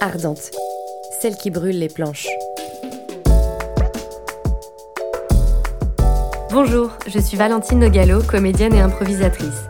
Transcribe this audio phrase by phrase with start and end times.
[0.00, 0.50] ardente,
[1.20, 2.28] celle qui brûle les planches.
[6.50, 9.64] Bonjour, je suis Valentine Nogalo, comédienne et improvisatrice.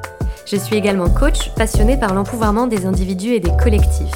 [0.47, 4.15] Je suis également coach passionnée par l'empouvoirment des individus et des collectifs.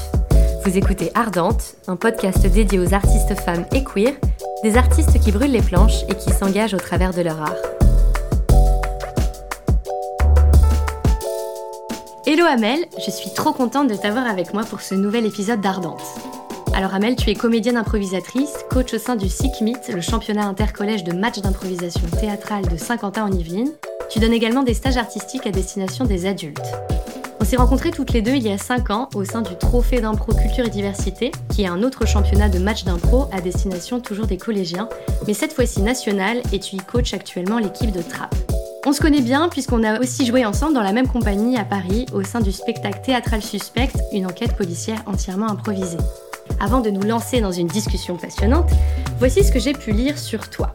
[0.64, 4.12] Vous écoutez Ardente, un podcast dédié aux artistes femmes et queer,
[4.62, 7.79] des artistes qui brûlent les planches et qui s'engagent au travers de leur art.
[12.40, 16.00] Hello Amel, je suis trop contente de t'avoir avec moi pour ce nouvel épisode d'Ardente.
[16.72, 21.12] Alors Amel, tu es comédienne improvisatrice, coach au sein du SICMIT, le championnat intercollège de
[21.12, 23.74] match d'improvisation théâtrale de Saint-Quentin en Yvelines.
[24.08, 26.72] Tu donnes également des stages artistiques à destination des adultes.
[27.40, 30.00] On s'est rencontrés toutes les deux il y a 5 ans au sein du Trophée
[30.00, 34.26] d'impro culture et diversité, qui est un autre championnat de match d'impro à destination toujours
[34.26, 34.88] des collégiens,
[35.26, 38.49] mais cette fois-ci national et tu y coaches actuellement l'équipe de Trappe.
[38.86, 42.06] On se connaît bien puisqu'on a aussi joué ensemble dans la même compagnie à Paris
[42.14, 45.98] au sein du spectacle théâtral Suspect, une enquête policière entièrement improvisée.
[46.60, 48.70] Avant de nous lancer dans une discussion passionnante,
[49.18, 50.72] voici ce que j'ai pu lire sur toi.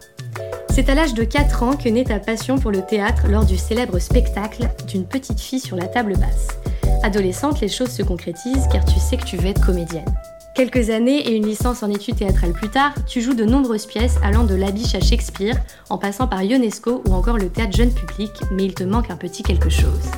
[0.70, 3.58] C'est à l'âge de 4 ans que naît ta passion pour le théâtre lors du
[3.58, 6.50] célèbre spectacle d'une petite fille sur la table basse.
[7.02, 10.06] Adolescente, les choses se concrétisent car tu sais que tu veux être comédienne.
[10.56, 14.16] Quelques années et une licence en études théâtrales plus tard, tu joues de nombreuses pièces
[14.24, 15.58] allant de l'Abiche à Shakespeare,
[15.90, 19.18] en passant par Ionesco ou encore le théâtre jeune public, mais il te manque un
[19.18, 20.10] petit quelque chose.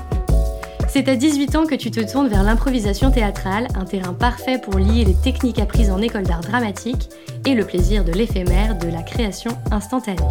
[0.88, 4.78] C'est à 18 ans que tu te tournes vers l'improvisation théâtrale, un terrain parfait pour
[4.78, 7.10] lier les techniques apprises en école d'art dramatique
[7.48, 10.22] et le plaisir de l'éphémère de la création instantanée.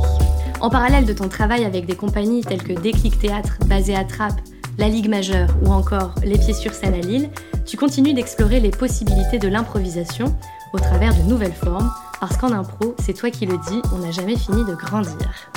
[0.60, 4.40] En parallèle de ton travail avec des compagnies telles que Déclic Théâtre, basé à Trappes,
[4.78, 7.28] la Ligue majeure ou encore Les pieds sur scène à Lille,
[7.66, 10.36] tu continues d'explorer les possibilités de l'improvisation
[10.72, 14.10] au travers de nouvelles formes, parce qu'en impro, c'est toi qui le dis, on n'a
[14.10, 15.50] jamais fini de grandir.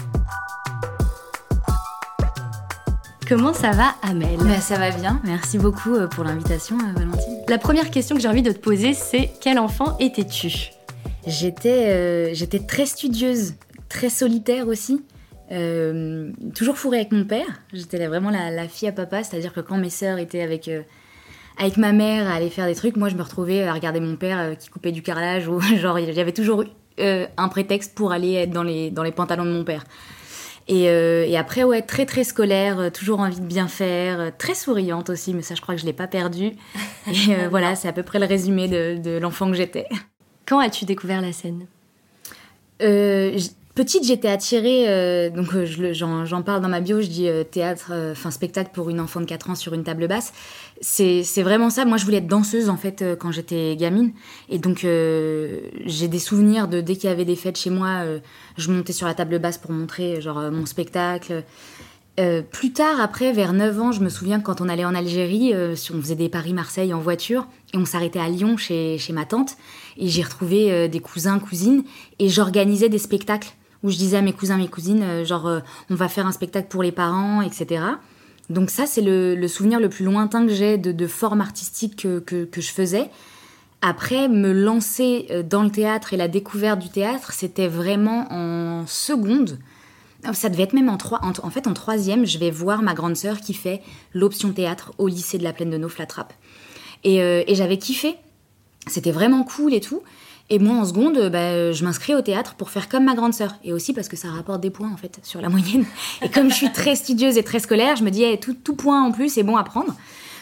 [3.27, 4.37] Comment ça va, Amel?
[4.37, 7.41] Bah, Ça va bien, merci beaucoup euh, pour l'invitation, euh, Valentine.
[7.47, 10.71] La première question que j'ai envie de te poser, c'est quel enfant étais-tu?
[11.27, 13.53] J'étais euh, j'étais très studieuse,
[13.87, 15.03] très solitaire aussi.
[15.51, 17.47] Euh, toujours fourrée avec mon père.
[17.73, 20.81] J'étais vraiment la, fille à papa, c'est-à-dire que quand mes sœurs étaient avec, euh,
[21.59, 24.15] avec ma mère à aller faire des trucs, moi je me retrouvais à regarder mon
[24.15, 26.63] père euh, qui coupait du carrelage ou genre j'avais toujours
[27.01, 29.85] un prétexte pour aller être dans les, dans les pantalons de mon père.
[30.67, 35.33] Et, et, après, ouais, très très scolaire, toujours envie de bien faire, très souriante aussi,
[35.33, 36.51] mais ça je crois que je l'ai pas perdu.
[37.07, 39.87] Et voilà, c'est à peu près le résumé de, de l'enfant que j'étais.
[40.45, 41.67] Quand as-tu découvert la scène?
[43.79, 47.93] Petite, j'étais attirée, euh, donc euh, j'en parle dans ma bio, je dis euh, théâtre,
[48.11, 50.33] enfin spectacle pour une enfant de 4 ans sur une table basse.
[50.81, 51.85] C'est vraiment ça.
[51.85, 54.11] Moi, je voulais être danseuse en fait quand j'étais gamine.
[54.49, 58.03] Et donc, j'ai des souvenirs de dès qu'il y avait des fêtes chez moi,
[58.57, 61.45] je montais sur la table basse pour montrer genre mon spectacle.
[62.51, 66.01] plus tard, après, vers 9 ans, je me souviens quand on allait en Algérie, on
[66.01, 69.55] faisait des Paris-Marseille en voiture et on s'arrêtait à Lyon chez, chez ma tante
[69.95, 71.85] et j'ai retrouvé des cousins, cousines
[72.19, 73.53] et j'organisais des spectacles
[73.83, 75.59] où je disais à mes cousins, mes cousines, euh, genre, euh,
[75.89, 77.83] on va faire un spectacle pour les parents, etc.
[78.49, 82.19] Donc ça, c'est le, souvenir le plus lointain que j'ai de, de forme artistique que,
[82.19, 83.09] que, je faisais.
[83.81, 88.85] Après, me lancer euh, dans le théâtre et la découverte du théâtre, c'était vraiment en
[88.87, 89.59] seconde.
[90.33, 91.21] Ça devait être même en trois.
[91.23, 93.81] En, fait, en troisième, je vais voir ma grande sœur qui fait
[94.13, 96.33] l'option théâtre au lycée de la Plaine de Nauflatrappe.
[97.05, 98.17] Et, et j'avais kiffé.
[98.87, 100.03] C'était vraiment cool et tout.
[100.49, 103.55] Et moi, en seconde, bah, je m'inscris au théâtre pour faire comme ma grande sœur.
[103.63, 105.85] Et aussi parce que ça rapporte des points, en fait, sur la moyenne.
[106.21, 109.03] Et comme je suis très studieuse et très scolaire, je me dis, tout, tout point
[109.03, 109.95] en plus est bon à prendre.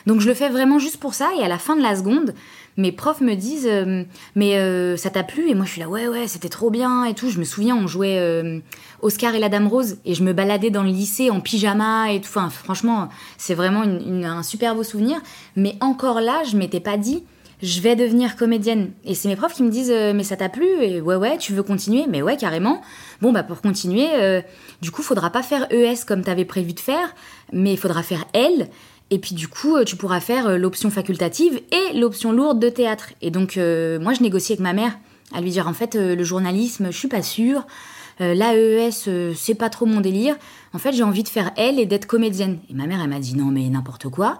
[0.07, 1.29] Donc je le fais vraiment juste pour ça.
[1.37, 2.33] Et à la fin de la seconde,
[2.77, 4.03] mes profs me disent, euh,
[4.35, 5.49] mais euh, ça t'a plu?
[5.49, 7.29] Et moi, je suis là, ouais, ouais, c'était trop bien et tout.
[7.29, 8.59] Je me souviens, on jouait euh,
[9.01, 9.97] Oscar et la Dame Rose.
[10.05, 12.29] Et je me baladais dans le lycée en pyjama et tout.
[12.29, 15.19] Enfin, franchement, c'est vraiment un super beau souvenir.
[15.57, 17.23] Mais encore là, je m'étais pas dit
[17.61, 18.91] je vais devenir comédienne.
[19.03, 20.67] Et c'est mes profs qui me disent, euh, mais ça t'a plu?
[20.81, 22.05] Et ouais, ouais, tu veux continuer?
[22.07, 22.81] Mais ouais, carrément.
[23.21, 24.41] Bon, bah pour continuer, euh,
[24.81, 27.15] du coup, faudra pas faire ES comme t'avais prévu de faire,
[27.51, 28.67] mais il faudra faire L.
[29.09, 33.09] Et puis du coup, euh, tu pourras faire l'option facultative et l'option lourde de théâtre.
[33.21, 34.97] Et donc, moi, je négocie avec ma mère
[35.33, 37.65] à lui dire, en fait, le journalisme, je suis pas sûre.
[38.19, 40.37] L'AES, c'est pas trop mon délire.
[40.73, 42.59] En fait, j'ai envie de faire L et d'être comédienne.
[42.69, 44.39] Et ma mère, elle m'a dit, non, mais n'importe quoi.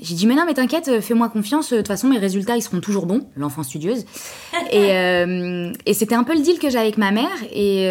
[0.00, 2.56] J'ai dit, mais non, mais t'inquiète, euh, fais-moi confiance, euh, de toute façon, mes résultats,
[2.56, 4.04] ils seront toujours bons, l'enfant studieuse.
[4.70, 7.26] et, euh, et c'était un peu le deal que j'ai avec ma mère.
[7.52, 7.82] Et,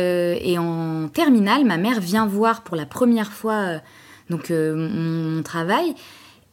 [0.51, 3.81] et, en terminale, ma mère vient voir pour la première fois
[4.29, 5.95] donc mon, travail.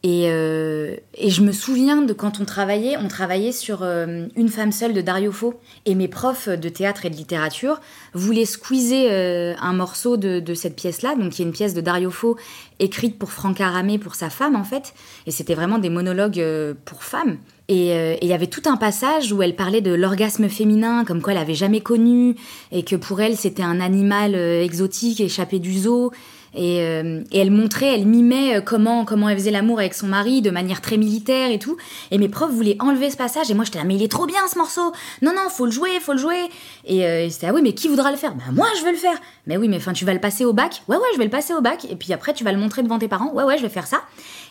[0.04, 4.50] Et, euh, et, je me souviens de quand on travaillait, on travaillait sur euh, Une
[4.50, 5.54] femme seule de Dario Fo.
[5.86, 7.80] Et mes profs de théâtre et de littérature
[8.12, 11.80] voulaient squeezer euh, un morceau de, de cette pièce-là, donc qui est une pièce de
[11.80, 12.36] Dario Fo
[12.80, 14.92] écrite pour Franck Aramé, pour sa femme en fait.
[15.26, 16.44] Et c'était vraiment des monologues
[16.84, 17.38] pour femmes.
[17.68, 21.32] Et il y avait tout un passage où elle parlait de l'orgasme féminin, comme quoi
[21.32, 22.34] elle avait jamais connu,
[22.72, 26.10] et que pour elle c'était un animal exotique échappé du zoo.
[26.56, 30.42] Euh, et, elle montrait, elle mimait euh, comment, comment elle faisait l'amour avec son mari
[30.42, 31.76] de manière très militaire et tout.
[32.10, 33.50] Et mes profs voulaient enlever ce passage.
[33.50, 34.92] Et moi, j'étais là, mais il est trop bien ce morceau.
[35.22, 36.48] Non, non, faut le jouer, faut le jouer.
[36.84, 38.34] Et euh, c'était, ah oui, mais qui voudra le faire?
[38.34, 39.16] Bah, moi, je veux le faire.
[39.46, 41.30] Mais oui, mais enfin, tu vas le passer au bac Ouais, ouais, je vais le
[41.30, 41.86] passer au bac.
[41.90, 43.86] Et puis après, tu vas le montrer devant tes parents Ouais, ouais, je vais faire
[43.86, 44.02] ça.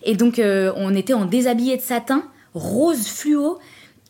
[0.03, 2.23] Et donc, on était en déshabillé de satin,
[2.53, 3.59] rose fluo.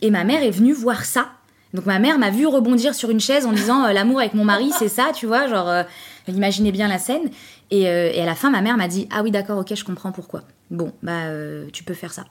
[0.02, 1.28] Et ma mère est venue voir ça.
[1.74, 4.70] Donc ma mère m'a vu rebondir sur une chaise en disant l'amour avec mon mari
[4.78, 5.86] c'est ça tu vois genre
[6.28, 7.32] imaginez bien la scène
[7.74, 10.12] euh, et, à la fin, ma mère m'a dit Ah oui, d'accord, ok, je comprends
[10.12, 10.42] pourquoi.
[10.72, 12.26] Bon, bah, euh, tu peux faire ça.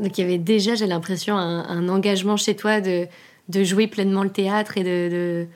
[0.00, 3.06] Donc il y avait déjà, j'ai l'impression, un, engagement chez toi de,
[3.48, 5.48] de jouer pleinement le théâtre et de,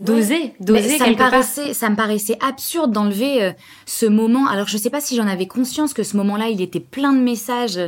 [0.00, 3.52] d'oser, d'oser ça me paraissait, ça me paraissait absurde d'enlever euh,
[3.86, 4.48] ce moment.
[4.48, 7.20] Alors je sais pas si j'en avais conscience que ce moment-là, il était plein de
[7.20, 7.80] messages,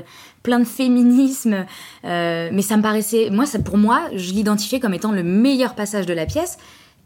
[0.42, 1.66] plein de féminisme,
[2.04, 6.06] mais ça me paraissait, moi, ça, pour moi, je l'identifiais comme étant le meilleur passage
[6.06, 6.56] de la pièce.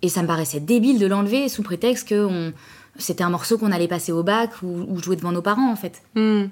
[0.02, 2.52] Et ça me paraissait débile de l'enlever sous prétexte que
[2.98, 6.02] c'était un morceau qu'on allait passer au bac ou, jouer devant nos parents, en fait.
[6.14, 6.46] Hmm.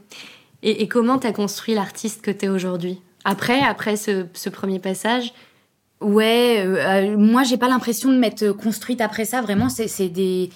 [0.62, 3.00] Et, comment t'as construit l'artiste que t'es aujourd'hui?
[3.24, 5.32] Après, après ce, premier passage?
[6.00, 9.42] Ouais, euh, euh, moi j'ai pas l'impression de m'être construite après ça.
[9.42, 10.50] Vraiment, c'est des.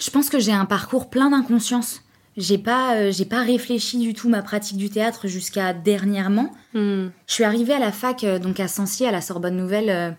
[0.00, 2.02] Je pense que j'ai un parcours plein d'inconscience.
[2.36, 6.52] J'ai pas, euh, j'ai pas réfléchi du tout ma pratique du théâtre jusqu'à dernièrement.
[6.74, 7.08] Hmm.
[7.26, 10.16] Je suis arrivée à la fac, donc à Sancier, à la Sorbonne Nouvelle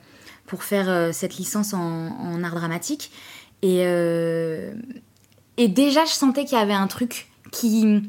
[0.49, 3.11] pour faire euh, cette licence en, art dramatique.
[3.61, 4.73] Et, euh,
[5.57, 8.01] et déjà, je sentais qu'il y avait un truc qui,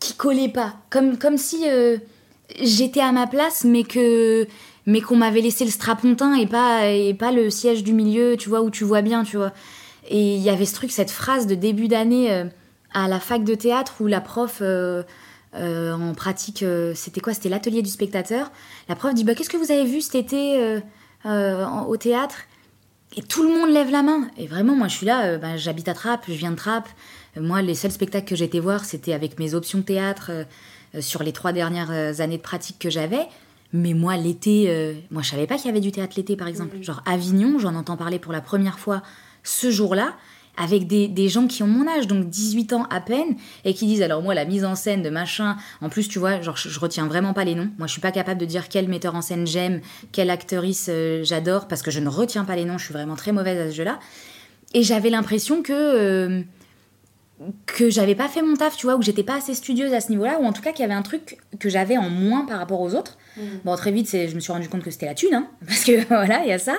[0.00, 0.76] qui collait pas.
[0.88, 1.98] Comme, comme si euh,
[2.58, 4.46] j'étais à ma place, mais que
[4.86, 8.48] mais qu'on m'avait laissé le strapontin et pas, et pas le siège du milieu, tu
[8.48, 9.52] vois, où tu vois bien, tu vois.
[10.08, 12.46] Et il y avait ce truc, cette phrase de début d'année
[12.94, 14.62] à la fac de théâtre où la prof...
[14.62, 17.34] en pratique, c'était quoi?
[17.34, 18.50] C'était l'atelier du spectateur.
[18.88, 20.80] La prof dit bah, Qu'est-ce que vous avez vu cet été
[21.26, 22.36] euh, au théâtre
[23.16, 24.28] et tout le monde lève la main.
[24.36, 26.88] Et vraiment, moi, je suis là, euh, bah, j'habite à Trappes, je viens de Trappes.
[27.36, 30.30] Euh, moi, les seuls spectacles que été voir, c'était avec mes options théâtre
[31.00, 33.26] sur les trois dernières années de pratique que j'avais.
[33.74, 36.82] Mais moi, l'été, moi, je savais pas qu'il y avait du théâtre l'été, par exemple.
[36.82, 39.02] Genre Avignon, j'en entends parler pour la première fois
[39.42, 40.14] ce jour-là
[40.58, 44.02] avec des, gens qui ont mon âge, donc 18 ans à peine, et qui disent
[44.02, 47.06] alors moi la mise en scène de machin, en plus tu vois, genre je, retiens
[47.06, 49.46] vraiment pas les noms, moi je suis pas capable de dire quel metteur en scène
[49.46, 49.80] j'aime,
[50.12, 53.16] quelle actrice euh, j'adore, parce que je ne retiens pas les noms, je suis vraiment
[53.16, 53.98] très mauvaise à ce jeu-là.
[54.74, 56.42] Et j'avais l'impression que euh,
[57.66, 60.00] que j'avais pas fait mon taf, tu vois, ou que j'étais pas assez studieuse à
[60.00, 62.44] ce niveau-là, ou en tout cas qu'il y avait un truc que j'avais en moins
[62.44, 63.16] par rapport aux autres.
[63.36, 63.42] Mm.
[63.64, 66.04] Bon, très vite, je me suis rendu compte que c'était la thune, hein, parce que
[66.08, 66.76] voilà, il y a ça.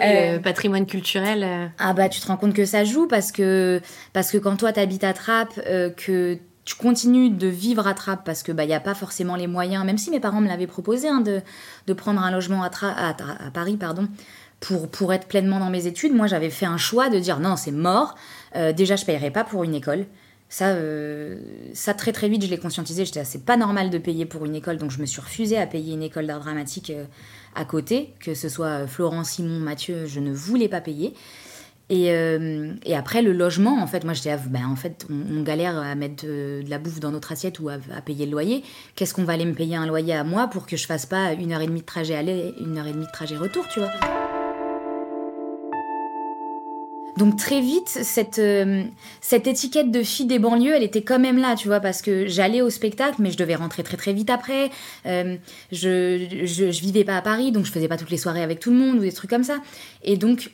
[0.00, 1.42] Euh, patrimoine culturel.
[1.42, 1.66] Euh.
[1.78, 3.80] Ah bah, tu te rends compte que ça joue, parce que,
[4.12, 8.24] parce que quand toi, t'habites à Trappes, euh, que tu continues de vivre à Trappes,
[8.24, 10.48] parce que bah, il n'y a pas forcément les moyens, même si mes parents me
[10.48, 11.40] l'avaient proposé, hein, de,
[11.86, 14.06] de, prendre un logement à, à, à Paris, pardon,
[14.60, 17.56] pour, pour être pleinement dans mes études, moi j'avais fait un choix de dire non,
[17.56, 18.16] c'est mort.
[18.56, 20.06] Euh, déjà, je payerai pas pour une école.
[20.48, 21.38] Ça, euh,
[21.74, 23.04] ça très très vite, je l'ai conscientisé.
[23.04, 25.66] J'étais c'est pas normal de payer pour une école, donc je me suis refusée à
[25.66, 27.04] payer une école d'art dramatique euh,
[27.54, 31.12] à côté, que ce soit Florent, Simon, Mathieu, je ne voulais pas payer.
[31.90, 32.08] Et,
[32.84, 36.26] et après, le logement, en fait, moi j'étais, ben, en fait, on, galère à mettre
[36.26, 38.62] de, la bouffe dans notre assiette ou à, à payer le loyer.
[38.94, 41.32] Qu'est-ce qu'on va aller me payer un loyer à moi pour que je fasse pas
[41.32, 43.80] une heure et demie de trajet aller, une heure et demie de trajet retour, tu
[43.80, 43.90] vois?
[47.18, 48.84] Donc très vite, cette, euh,
[49.20, 52.26] cette étiquette de fille des banlieues, elle était quand même là, tu vois, parce que
[52.26, 54.70] j'allais au spectacle, mais je devais rentrer très très vite après.
[55.04, 55.36] Euh,
[55.72, 58.70] je, je, vivais pas à Paris, donc je faisais pas toutes les soirées avec tout
[58.70, 59.58] le monde ou des trucs comme ça.
[60.02, 60.52] Et donc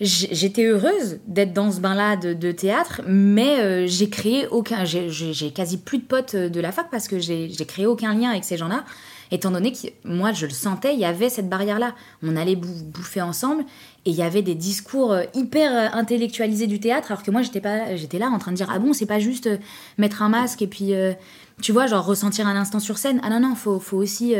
[0.00, 5.78] j'étais heureuse d'être dans ce bain-là de, théâtre, mais euh, j'ai créé aucun, j'ai quasi
[5.78, 8.84] plus de potes de la fac parce que j'ai créé aucun lien avec ces gens-là
[9.30, 11.94] étant donné que moi je le sentais, il y avait cette barrière-là.
[12.22, 13.64] On allait bouffer ensemble
[14.06, 17.42] et il y avait des discours euh, hyper euh, intellectualisés du théâtre, alors que moi
[17.42, 19.56] j'étais pas, j'étais là en train de dire ah bon c'est pas juste euh,
[19.96, 20.92] mettre un masque et puis
[21.62, 23.20] tu vois genre ressentir un instant sur scène.
[23.22, 24.34] Ah non non faut faut aussi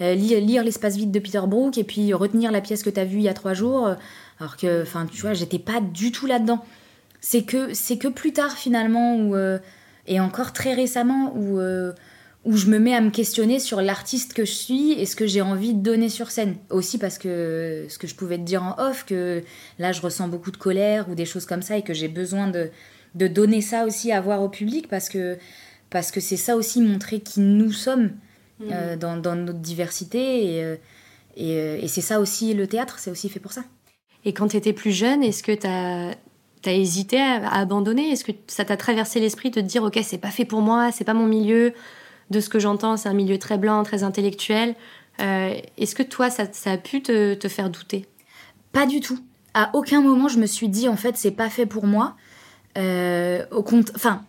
[0.00, 3.18] lire, l'espace vide de Peter Brook et puis retenir la pièce que tu as vue
[3.18, 3.94] il y a trois jours,
[4.38, 6.64] alors que enfin tu vois j'étais pas du tout là-dedans.
[7.20, 9.34] C'est que c'est que plus tard finalement ou
[10.06, 11.58] et encore très récemment où
[12.44, 15.26] où je me mets à me questionner sur l'artiste que je suis et ce que
[15.26, 16.56] j'ai envie de donner sur scène.
[16.70, 19.42] Aussi parce que ce que je pouvais te dire en off, que
[19.78, 22.48] là je ressens beaucoup de colère ou des choses comme ça et que j'ai besoin
[22.48, 22.70] de,
[23.14, 25.36] de donner ça aussi à voir au public parce que
[25.90, 28.12] parce que c'est ça aussi montrer qui nous sommes
[28.60, 28.64] mmh.
[28.72, 30.76] euh, dans, dans, notre diversité et,
[31.36, 33.64] et, et c'est ça aussi le théâtre, c'est aussi fait pour ça.
[34.24, 36.14] Et quand tu étais plus jeune, est-ce que tu as
[36.62, 38.10] T'as hésité à, abandonner?
[38.10, 40.92] Est-ce que ça t'a traversé l'esprit de te dire ok c'est pas fait pour moi,
[40.92, 41.72] c'est pas mon milieu?
[42.30, 44.76] De ce que j'entends, c'est un milieu très blanc, très intellectuel.
[45.20, 48.06] Euh, est-ce que toi ça, a pu te, faire douter?
[48.72, 49.18] Pas du tout.
[49.52, 52.14] À aucun moment je me suis dit en fait c'est pas fait pour moi.
[52.78, 54.22] Euh, au compte, enfin,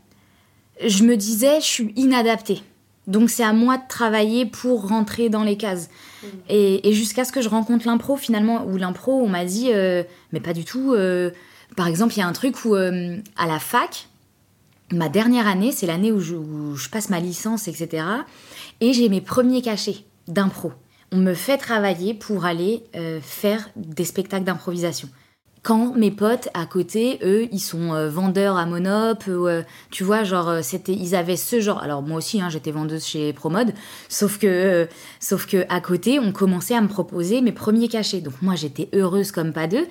[0.83, 2.63] je me disais je suis inadaptée.
[3.05, 5.89] Donc c'est à moi de travailler pour rentrer dans les cases.
[6.23, 6.27] Mmh.
[6.49, 10.39] Et, jusqu'à ce que je rencontre l'impro finalement, où l'impro on m'a dit euh, mais
[10.39, 10.95] pas du tout
[11.77, 14.09] par exemple, il y a un truc où, à la fac,
[14.93, 18.05] ma dernière année, c'est l'année où je, passe ma licence, etc.
[18.79, 20.71] Et j'ai mes premiers cachets d'impro.
[21.11, 25.09] On me fait travailler pour aller euh, faire des spectacles d'improvisation.
[25.63, 29.23] Quand mes potes à côté, eux, ils sont euh, vendeurs à Monop,
[29.91, 31.83] tu vois, genre, c'était, ils avaient ce genre.
[31.83, 33.73] Alors moi aussi, hein, j'étais vendeuse chez Promode,
[34.09, 34.87] sauf que,
[35.19, 38.21] sauf que à côté, on commençait à me proposer mes premiers cachets.
[38.21, 39.85] Donc moi, j'étais heureuse comme pas deux.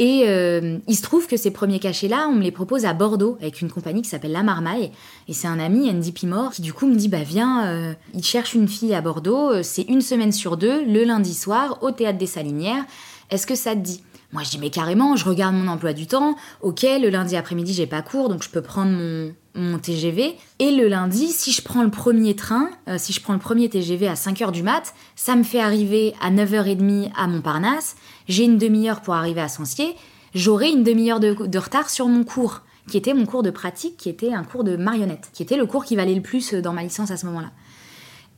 [0.00, 3.36] Et euh, il se trouve que ces premiers cachets-là, on me les propose à Bordeaux
[3.40, 4.90] avec une compagnie qui s'appelle La Marmaille.
[5.28, 8.24] Et c'est un ami, Andy Pimor, qui du coup me dit Bah viens, euh, il
[8.24, 11.92] cherche une fille à Bordeaux, euh, c'est une semaine sur deux, le lundi soir, au
[11.92, 12.84] théâtre des Salinières.
[13.30, 14.02] Est-ce que ça te dit?
[14.32, 16.34] Moi je dis Mais carrément, je regarde mon emploi du temps.
[16.60, 20.34] Ok, le lundi après-midi, j'ai pas cours, donc je peux prendre mon, TGV.
[20.58, 24.08] Et le lundi, si je prends le premier train, si je prends le premier TGV
[24.08, 27.94] à 5h du mat, ça me fait arriver à 9h30 à Montparnasse
[28.28, 29.94] j'ai une demi-heure pour arriver à Sancier,
[30.34, 34.08] j'aurai une demi-heure de, retard sur mon cours, qui était mon cours de pratique, qui
[34.08, 36.82] était un cours de marionnette, qui était le cours qui valait le plus dans ma
[36.82, 37.50] licence à ce moment-là.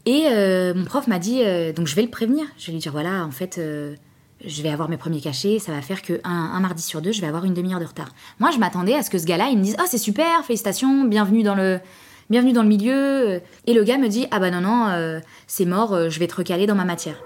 [0.04, 2.78] Et euh, mon prof m'a dit, euh, donc je vais le prévenir, je vais lui
[2.78, 3.96] dire, voilà, en fait, euh,
[4.44, 7.20] je vais avoir mes premiers cachets, ça va faire que un, mardi sur deux, je
[7.20, 8.10] vais avoir une demi-heure de retard.
[8.38, 11.04] Moi, je m'attendais à ce que ce gars-là, il me dise, oh, c'est super, félicitations,
[11.04, 11.80] bienvenue dans le...
[12.28, 13.40] Bienvenue dans le milieu.
[13.68, 16.66] Et le gars me dit Ah bah non, non, c'est mort, je vais te recaler
[16.66, 17.22] dans ma matière.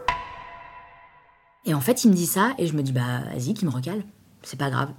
[1.67, 3.73] Et en fait, il me dit ça, et je me dis, bah, vas-y, qu'il me
[3.73, 4.03] recale.
[4.43, 4.91] C'est pas grave.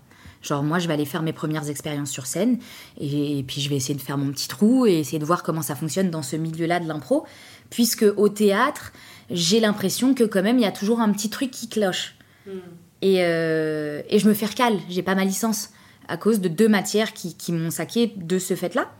[0.41, 2.57] Genre, moi, je vais aller faire mes premières expériences sur scène,
[2.99, 5.61] et, puis je vais essayer de faire mon petit trou et essayer de voir comment
[5.61, 7.25] ça fonctionne dans ce milieu-là de l'impro.
[7.69, 8.91] Puisque au théâtre,
[9.29, 12.15] j'ai l'impression que quand même, il y a toujours un petit truc qui cloche.
[12.45, 12.59] Hmm.
[13.01, 14.77] Et, euh, et, je me fais recal.
[14.89, 15.69] J'ai pas ma licence
[16.07, 18.91] à cause de deux matières qui, qui m'ont saqué de ce fait-là.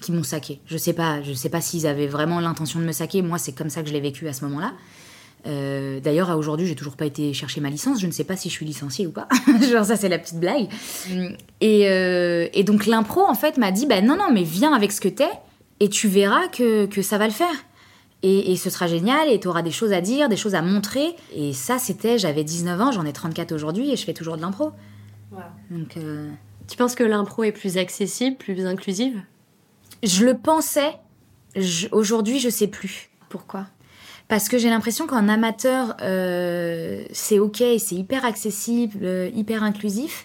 [0.00, 0.60] Qui m'ont saqué.
[0.66, 3.22] Je sais pas, je sais pas s'ils avaient vraiment l'intention de me saquer.
[3.22, 4.72] Moi, c'est comme ça que je l'ai vécu à ce moment-là.
[5.46, 8.00] Euh, d'ailleurs, à aujourd'hui, j'ai toujours pas été chercher ma licence.
[8.00, 9.28] Je ne sais pas si je suis licenciée ou pas.
[9.70, 10.68] Genre, ça, c'est la petite blague.
[11.60, 14.92] Et, euh, et donc, l'impro, en fait, m'a dit bah, non, non, mais viens avec
[14.92, 15.30] ce que t'es
[15.80, 17.54] et tu verras que, que ça va le faire.
[18.22, 20.62] Et, et ce sera génial et tu auras des choses à dire, des choses à
[20.62, 21.16] montrer.
[21.34, 24.42] Et ça, c'était, j'avais 19 ans, j'en ai 34 aujourd'hui et je fais toujours de
[24.42, 24.70] l'impro.
[25.70, 26.30] Donc, euh,
[26.68, 29.22] Tu penses que l'impro est plus accessible, plus inclusive?
[30.02, 30.94] Je le pensais.
[31.90, 33.10] Aujourd'hui, je sais plus.
[33.28, 33.66] Pourquoi?
[34.32, 40.24] Parce que j'ai l'impression qu'en amateur, euh, c'est ok, c'est hyper accessible, euh, hyper inclusif.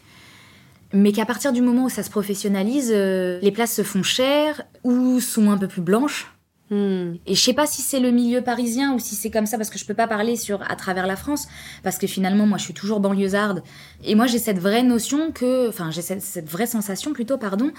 [0.94, 4.62] Mais qu'à partir du moment où ça se professionnalise, euh, les places se font chères
[4.86, 6.34] ou sont un peu plus blanches.
[6.70, 7.16] Hmm.
[7.26, 9.70] Et je sais pas si c'est le milieu parisien ou si c'est comme ça parce
[9.70, 11.50] que je peux pas parler sur à travers la France
[11.84, 13.62] parce que finalement moi je suis toujours banlieusarde
[14.06, 17.72] et moi j'ai cette vraie notion que enfin j'ai cette, cette, vraie sensation plutôt pardon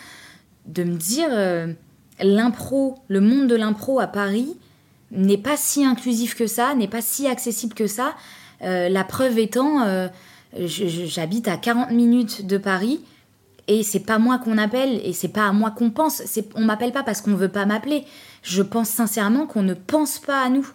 [0.66, 1.28] de me dire
[2.20, 4.56] l'impro le monde de l'impro à Paris
[5.10, 8.14] n'est pas si inclusif que ça, n'est pas si accessible que ça.
[8.62, 10.08] Euh, la preuve étant, euh,
[10.56, 13.00] j'habite à 40 minutes de Paris
[13.66, 16.22] et c'est pas moi qu'on appelle et c'est pas à moi qu'on pense.
[16.54, 18.04] On m'appelle pas parce qu'on veut pas m'appeler.
[18.42, 20.66] Je pense sincèrement qu'on ne pense pas à nous,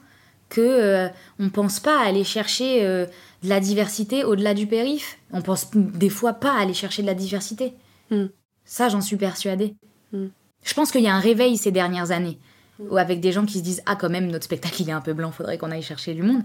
[0.50, 1.08] que euh,
[1.40, 5.18] on pense pas à aller chercher de la diversité au-delà du périph.
[5.32, 7.74] On pense des fois pas à aller chercher de la diversité.
[8.10, 8.28] Hmm.
[8.66, 9.75] Ça, j'en suis persuadée.
[10.12, 10.28] Hmm.
[10.63, 12.40] Je pense qu'il y a un réveil ces dernières années
[12.80, 15.01] ou avec des gens qui se disent ah quand même notre spectacle il est un
[15.01, 16.42] peu blanc faudrait qu'on aille chercher du monde.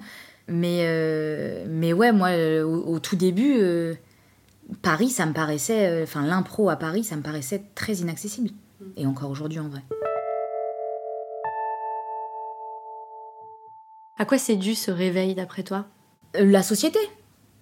[0.46, 3.94] Mais euh, mais ouais moi euh, au, tout début euh,
[4.82, 8.50] Paris ça me paraissait enfin l'impro à Paris ça me paraissait très inaccessible.
[8.96, 9.82] Et encore aujourd'hui en vrai.
[14.18, 15.86] À quoi c'est dû ce réveil d'après toi?
[16.34, 16.98] La société.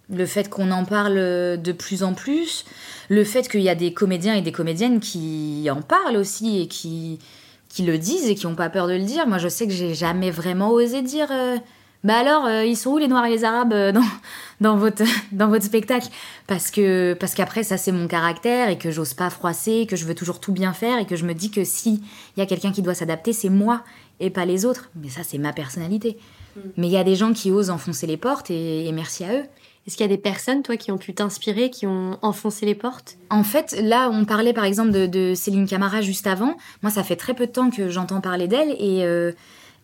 [0.09, 1.17] Le fait qu'on en parle
[1.61, 2.65] de plus en plus,
[3.09, 6.69] le fait qu'il y a des comédiens et des comédiennes qui en parlent aussi et
[6.69, 7.19] qui,
[7.77, 9.27] qui le disent et qui n'ont pas peur de le dire.
[9.27, 11.29] Moi, je sais que j'ai jamais vraiment osé dire.
[11.31, 11.59] Euh,
[12.05, 14.01] bah alors, euh, ils sont où les Noirs et les Arabes euh, dans,
[14.63, 15.03] dans, votre,
[15.33, 16.09] dans votre spectacle?
[16.47, 20.07] Parce que parce qu'après, ça c'est mon caractère et que j'ose pas froisser, que je
[20.07, 22.03] veux toujours tout bien faire et que je me dis que si
[22.35, 23.83] il y a quelqu'un qui doit s'adapter, c'est moi
[24.21, 24.89] et pas les autres.
[24.95, 26.17] Mais ça, c'est ma personnalité.
[26.57, 26.61] Mm.
[26.79, 29.45] Mais il y a des gens qui osent enfoncer les portes et, merci à eux.
[29.87, 32.75] Est-ce qu'il y a des personnes, toi, qui ont pu t'inspirer, qui ont enfoncé les
[32.75, 33.19] portes?
[33.31, 36.57] En fait, là, on parlait par exemple de, Céline Camara juste avant.
[36.83, 39.31] Moi, ça fait très peu de temps que j'entends parler d'elle et, euh,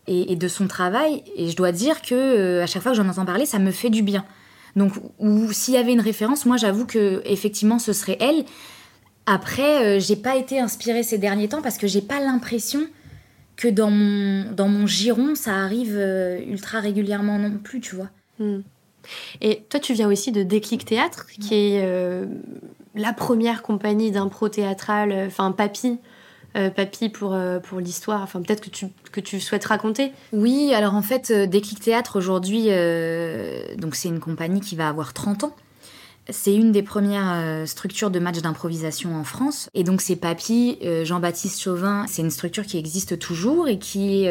[0.09, 1.23] et, de son travail.
[1.37, 3.71] Et je dois dire que euh, à chaque fois que j'en entends parler, ça me
[3.71, 4.25] fait du bien.
[4.75, 8.45] Donc, ou s'il y avait une référence, moi, j'avoue que effectivement, ce serait elle.
[9.27, 12.81] Après, euh, j'ai pas été inspirée ces derniers temps parce que j'ai pas l'impression
[13.55, 15.97] que dans mon, dans mon giron, ça arrive
[16.49, 18.09] ultra régulièrement non plus, tu vois.
[18.41, 18.63] Hmm.
[19.41, 22.27] Et toi, tu viens aussi de Déclic Théâtre, qui est euh,
[22.95, 25.99] la première compagnie d'impro théâtral, euh, enfin Papy,
[26.57, 30.13] euh, Papy pour, pour l'histoire, enfin peut-être que tu, que tu souhaites raconter.
[30.33, 32.67] Oui, alors en fait, Déclic Théâtre aujourd'hui,
[33.79, 35.57] donc c'est une compagnie qui va avoir 30 ans.
[36.29, 39.69] C'est une des premières structures de match d'improvisation en France.
[39.75, 44.29] Et donc c'est Papy, Jean-Baptiste Chauvin, c'est une structure qui existe toujours et qui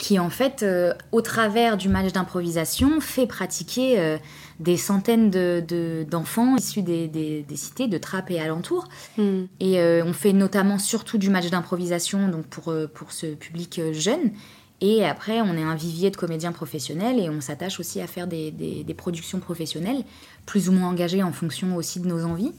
[0.00, 4.16] qui en fait, euh, au travers du match d'improvisation, fait pratiquer euh,
[4.58, 8.88] des centaines d'enfants de, issus des, cités, de Trappes et alentours.
[9.18, 9.42] Hmm.
[9.60, 14.32] Et euh, on fait notamment surtout du match d'improvisation donc pour, pour ce public jeune.
[14.80, 18.26] Et après, on est un vivier de comédiens professionnels et on s'attache aussi à faire
[18.26, 20.02] des, des, productions professionnelles,
[20.46, 22.52] plus ou moins engagées en fonction aussi de nos envies.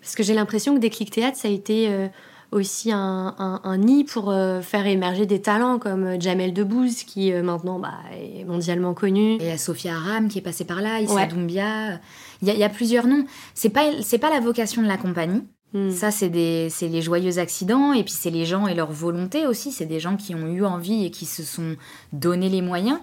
[0.00, 2.08] Parce que j'ai l'impression que Déclic Théâtre, ça a été
[2.52, 7.42] aussi un, nid pour euh, faire émerger des talents comme euh, Jamel Debbouze qui euh,
[7.42, 9.34] maintenant bah, est mondialement connu.
[9.34, 12.00] Et il y a Sophia Aram qui est passée par là, Issa Doumbia.
[12.42, 13.24] Il y, a plusieurs noms.
[13.54, 15.42] C'est pas c'est pas la vocation de la compagnie.
[15.72, 15.90] Hmm.
[15.90, 19.72] Ça, c'est les joyeux accidents, et puis c'est les gens et leur volonté aussi.
[19.72, 21.76] C'est des gens qui ont eu envie et qui se sont
[22.12, 22.98] donné les moyens.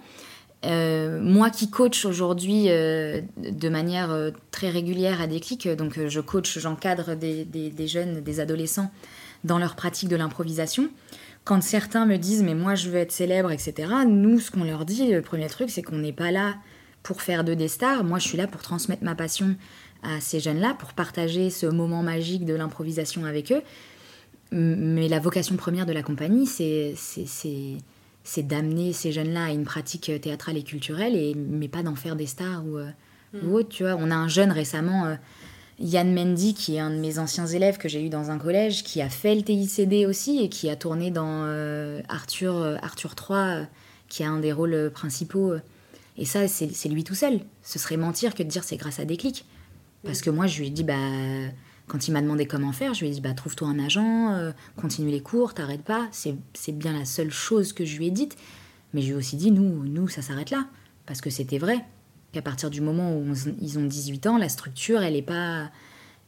[0.63, 7.43] moi qui coach aujourd'hui de manière très régulière à Déclic, donc je coach, j'encadre des,
[7.43, 8.91] des, jeunes, des adolescents
[9.43, 10.89] dans leur pratique de l'improvisation.
[11.43, 14.85] Quand certains me disent mais moi je veux être célèbre, etc., nous ce qu'on leur
[14.85, 16.55] dit, le premier truc, c'est qu'on n'est pas là
[17.03, 18.03] pour faire de des stars.
[18.03, 19.55] Moi je suis là pour transmettre ma passion
[20.03, 23.61] à ces jeunes-là, pour partager ce moment magique de l'improvisation avec eux.
[24.51, 26.93] Mais la vocation première de la compagnie, c'est
[28.25, 32.15] c'est d'amener ces jeunes-là à une pratique théâtrale et culturelle, et, mais pas d'en faire
[32.15, 32.89] des stars ou, euh,
[33.33, 33.53] ou mm.
[33.53, 33.69] autre.
[33.69, 35.07] Tu vois, on a un jeune récemment.
[35.07, 35.15] Euh,
[35.79, 38.83] Yann Mendy, qui est un de mes anciens élèves que j'ai eu dans un collège,
[38.83, 43.15] qui a fait le TICD aussi et qui a tourné dans euh, Arthur, euh, Arthur
[43.15, 43.63] 3, euh,
[44.07, 45.55] qui a un des rôles principaux.
[46.17, 47.39] Et ça, c'est lui tout seul.
[47.63, 49.45] Ce serait mentir que de dire c'est grâce à des clics.
[50.03, 50.93] Parce que moi, je lui ai dit, bah,
[51.87, 55.09] quand il m'a demandé comment faire, je lui ai dit, bah, trouve-toi un agent, continue
[55.09, 56.07] les cours, t'arrêtes pas.
[56.11, 58.37] C'est bien la seule chose que je lui ai dite.
[58.93, 60.67] Mais je lui ai aussi dit, nous, nous ça s'arrête là.
[61.07, 61.83] Parce que c'était vrai
[62.33, 63.23] qu'à partir du moment où
[63.61, 65.69] ils ont 18 ans, la structure, elle n'est pas,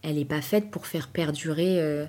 [0.04, 2.06] elle est pas faite pour faire perdurer euh,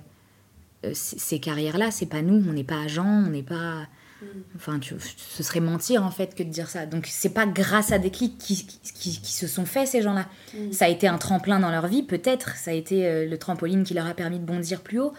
[0.85, 1.91] euh, ces carrières-là.
[1.91, 3.87] C'est pas nous, on n'est pas agents, on n'est pas.
[4.21, 4.25] Mm.
[4.55, 6.85] Enfin, ce serait mentir en fait que de dire ça.
[6.85, 10.27] Donc, c'est pas grâce à des clics qui, qui, se sont faits ces gens-là.
[10.53, 10.71] Mm.
[10.71, 12.55] Ça a été un tremplin dans leur vie, peut-être.
[12.55, 15.13] Ça a été euh, le trampoline qui leur a permis de bondir plus haut.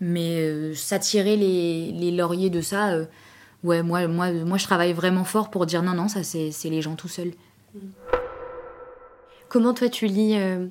[0.00, 2.96] Mais s'attirer les, les, lauriers de ça,
[3.64, 6.82] ouais, moi, moi, moi je travaille vraiment fort pour dire non, non, ça c'est les
[6.82, 7.32] gens tout seuls.
[9.48, 10.66] Comment toi tu lis euh,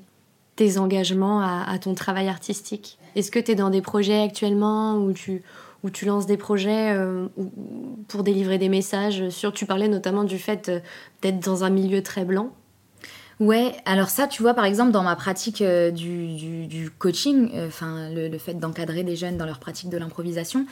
[0.55, 2.99] tes engagements à, ton travail artistique?
[3.15, 5.41] Est-ce que tu es dans des projets actuellement où tu,
[5.93, 7.27] tu lances des projets euh,
[8.07, 9.29] pour délivrer des messages?
[9.29, 10.79] Sur, Tu parlais notamment du fait euh,
[11.21, 12.51] d'être dans un milieu très blanc.
[13.39, 18.55] Ouais, alors ça, tu vois, par exemple, dans ma pratique du, coaching, enfin, le, fait
[18.55, 20.65] d'encadrer des jeunes dans leur pratique de l'improvisation,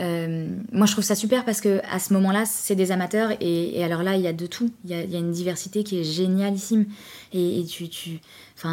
[0.00, 3.84] euh, moi, je trouve ça super parce que à ce moment-là, c'est des amateurs et,
[3.84, 4.70] alors là, il y a de tout.
[4.84, 6.86] Il y a, une diversité qui est génialissime.
[7.34, 8.20] Et, tu, tu,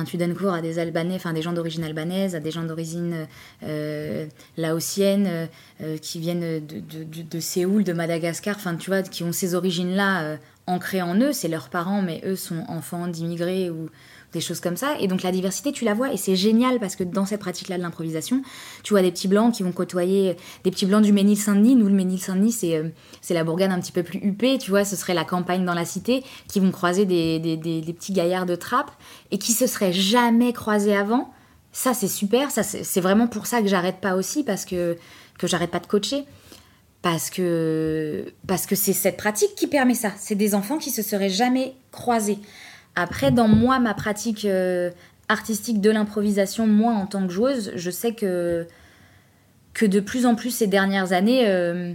[0.06, 3.28] tu donnes cours à des Albanais, des gens d'origine albanaise, à des gens d'origine
[3.64, 4.28] euh,
[4.58, 5.50] laotienne,
[5.82, 9.56] euh, qui viennent de, de, de, Séoul, de Madagascar, enfin, tu vois, qui ont ces
[9.56, 11.34] origines-là ancrées en eux.
[11.34, 13.90] C'est leurs parents, mais eux sont enfants d'immigrés ou
[14.34, 14.96] des choses comme ça.
[15.00, 17.78] Et donc la diversité, tu la vois, et c'est génial parce que dans cette pratique-là
[17.78, 18.42] de l'improvisation,
[18.84, 21.76] tu vois des petits blancs qui vont côtoyer des petits blancs du Ménil-Saint-Denis.
[21.76, 22.90] Nous, le Ménil-Saint-Denis, c'est, euh,
[23.22, 25.74] c'est la bourgade un petit peu plus huppée, tu vois, ce serait la campagne dans
[25.74, 28.92] la cité, qui vont croiser des, des, des, petits gaillards de trappe
[29.32, 31.34] et qui se seraient jamais croisés avant.
[31.72, 34.98] Ça, c'est super, ça, c'est, vraiment pour ça que j'arrête pas aussi, parce que,
[35.38, 36.26] que j'arrête pas de coacher
[37.02, 40.12] parce que parce que c'est cette pratique qui permet ça.
[40.18, 42.40] C'est des enfants qui se seraient jamais croisés.
[43.00, 44.92] Après, dans moi, ma pratique euh,
[45.30, 48.68] artistique de l'improvisation, moi en tant que joueuse, je sais que,
[49.74, 51.94] que de plus en plus ces dernières années, euh,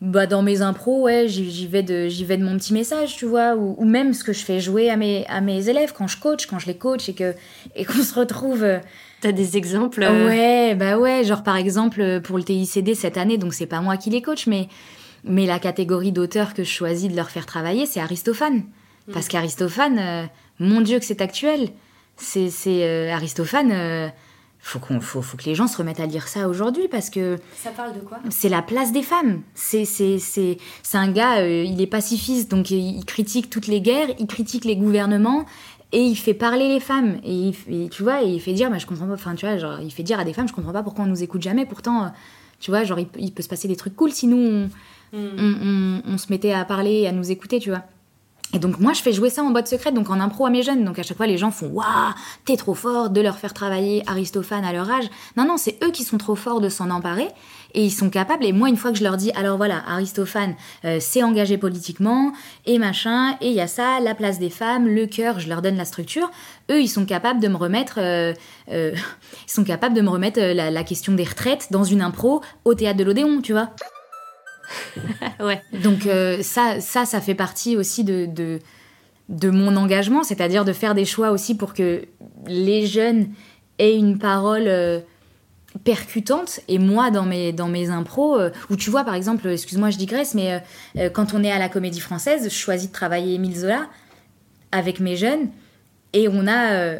[0.00, 3.56] bah, dans mes impros, ouais, j'y vais, de, vais de mon petit message, tu vois,
[3.56, 6.46] ou, même ce que je fais jouer à mes, à mes élèves quand je coach,
[6.46, 7.34] quand je les coach et qu'on
[7.76, 8.64] et qu'on se retrouve.
[8.64, 8.78] Euh,
[9.20, 13.52] T'as des exemples Ouais, bah ouais, genre par exemple pour le TICD cette année, donc
[13.52, 14.68] c'est pas moi qui les coach, mais,
[15.24, 18.62] mais la catégorie d'auteurs que je choisis de leur faire travailler, c'est Aristophane.
[19.12, 20.26] Parce qu'Aristophane, euh,
[20.58, 21.70] mon Dieu que c'est actuel.
[22.16, 24.10] C'est c'est Aristophane
[24.60, 27.38] faut, qu'on, faut, faut que les gens se remettent à lire ça aujourd'hui parce que.
[27.56, 28.18] Ça parle de quoi?
[28.30, 29.42] C'est la place des femmes.
[29.54, 33.80] C'est, c'est, c'est, c'est un gars, euh, il est pacifiste, donc il critique toutes les
[33.80, 35.46] guerres, il critique les gouvernements
[35.92, 37.18] et il fait parler les femmes.
[37.24, 37.52] Et,
[37.90, 39.90] tu vois, et il fait dire, mais je comprends pas, enfin, tu vois, genre, il
[39.90, 41.64] fait dire à des femmes, je comprends pas pourquoi on nous écoute jamais.
[41.64, 42.08] Pourtant, euh,
[42.60, 44.68] tu vois, genre, il, peut se passer des trucs cool si nous,
[45.12, 45.18] hmm.
[45.38, 47.84] on, on se mettait à parler et à nous écouter, tu vois.
[48.54, 50.62] Et donc moi je fais jouer ça en boîte secrète, donc en impro à mes
[50.62, 50.84] jeunes.
[50.84, 52.14] Donc à chaque fois les gens font waouh,
[52.46, 55.04] t'es trop fort de leur faire travailler Aristophane à leur âge.
[55.36, 57.28] Non non, c'est eux qui sont trop forts de s'en emparer
[57.74, 58.46] et ils sont capables.
[58.46, 60.54] Et moi une fois que je leur dis alors voilà Aristophane
[60.86, 62.32] euh, s'est engagé politiquement
[62.64, 65.60] et machin et il y a ça, la place des femmes, le cœur, je leur
[65.60, 66.30] donne la structure.
[66.70, 68.32] Eux ils sont capables de me remettre, euh,
[68.70, 68.94] euh,
[69.46, 72.72] ils sont capables de me remettre la, la question des retraites dans une impro au
[72.72, 73.68] théâtre de l'Odéon, tu vois.
[75.72, 78.26] Donc euh, ça, ça, ça fait partie aussi de,
[79.28, 82.04] de, mon engagement, c'est-à-dire de faire des choix aussi pour que
[82.46, 83.28] les jeunes
[83.78, 85.00] aient une parole euh,
[85.84, 86.60] percutante.
[86.68, 89.98] Et moi, dans mes, dans mes impros, euh, où tu vois, par exemple, excuse-moi, je
[89.98, 90.62] digresse, mais
[91.12, 93.88] quand on est à la Comédie Française, je choisis de travailler Émile Zola
[94.72, 95.48] avec mes jeunes,
[96.12, 96.98] et on a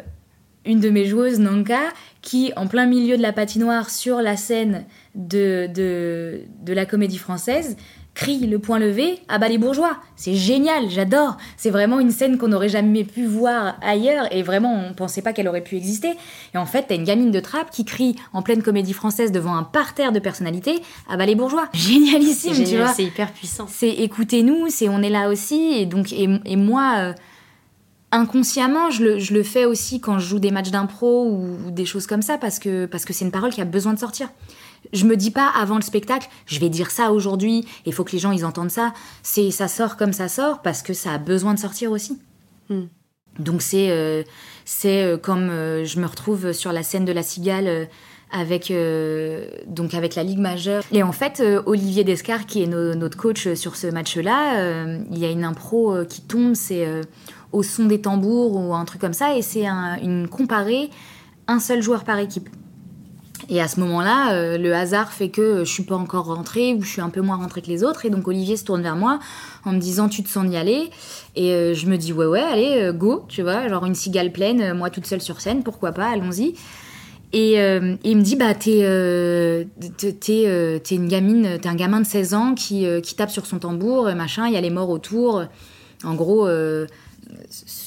[0.65, 1.79] une de mes joueuses, Nanka,
[2.21, 7.17] qui, en plein milieu de la patinoire, sur la scène de, de, de la comédie
[7.17, 7.77] française,
[8.19, 9.97] crie le point levé à bas les bourgeois.
[10.17, 11.37] C'est génial, j'adore.
[11.55, 15.31] C'est vraiment une scène qu'on n'aurait jamais pu voir ailleurs et vraiment on pensait pas
[15.31, 16.11] qu'elle aurait pu exister.
[16.53, 19.55] Et en fait, t'as une gamine de trappe qui crie en pleine comédie française devant
[19.55, 21.69] un parterre de personnalités à bas les bourgeois.
[21.73, 22.93] Génialissime, tu vois.
[22.93, 23.67] C'est hyper puissant.
[23.69, 26.95] C'est écoutez-nous, c'est on est là aussi et donc et, et moi.
[26.97, 27.13] Euh,
[28.11, 31.85] inconsciemment, je le, je le, fais aussi quand je joue des matchs d'impro ou, des
[31.85, 34.29] choses comme ça, parce que parce que c'est une parole qui a besoin de sortir.
[34.93, 38.13] Je me dis pas avant le spectacle, je vais dire ça aujourd'hui, il faut que
[38.13, 38.93] les gens ils entendent ça.
[39.23, 42.17] C'est ça sort comme ça sort parce que ça a besoin de sortir aussi.
[42.69, 42.85] Hmm.
[43.39, 44.23] Donc c'est euh,
[44.65, 47.87] c'est euh, comme euh, je me retrouve sur la scène de la Cigale
[48.31, 48.71] avec
[49.65, 53.75] donc avec la Ligue majeure et en fait Olivier Descar qui est notre coach sur
[53.75, 56.85] ce match-là, il y a une impro qui tombe, c'est
[57.51, 60.89] au son des tambours ou un truc comme ça, et c'est une comparée,
[61.47, 62.49] un seul joueur par équipe.
[63.49, 66.83] Et à ce moment-là, euh, le hasard fait que je suis pas encore rentrée ou
[66.83, 68.05] je suis un peu moins rentrée que les autres.
[68.05, 69.19] Et donc Olivier se tourne vers moi
[69.65, 70.89] en me disant tu te sens y aller?
[71.35, 74.31] Et euh, je me dis ouais ouais allez euh, go tu vois genre une cigale
[74.31, 76.55] pleine, moi toute seule sur scène pourquoi pas allons-y.
[77.31, 77.57] Et,
[78.03, 78.79] il me dit bah t'es
[80.17, 84.05] t'es une gamine t'es un gamin de 16 ans qui, qui tape sur son tambour
[84.15, 85.43] machin il y a les morts autour.
[86.03, 86.47] En gros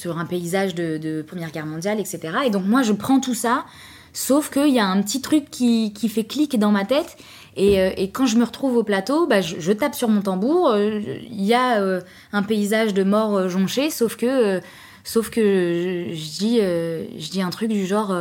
[0.03, 2.19] sur un paysage de, Première Guerre mondiale, etc.
[2.45, 3.65] Et donc moi, je prends tout ça,
[4.11, 7.15] sauf qu'il y a un petit truc qui, fait clic dans ma tête.
[7.55, 10.71] Et, euh, quand je me retrouve au plateau, bah, je, tape sur mon tambour.
[10.71, 10.99] Euh,
[11.31, 12.01] il y a euh,
[12.33, 14.59] un paysage de mort jonché, sauf que,
[15.05, 18.13] sauf que je, dis, je dis un truc du genre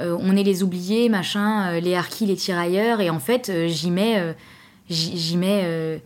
[0.00, 3.00] on est les oubliés, machin, les harkis, les tirailleurs.
[3.00, 4.34] Et en fait, j'y mets,
[4.90, 6.00] j'y mets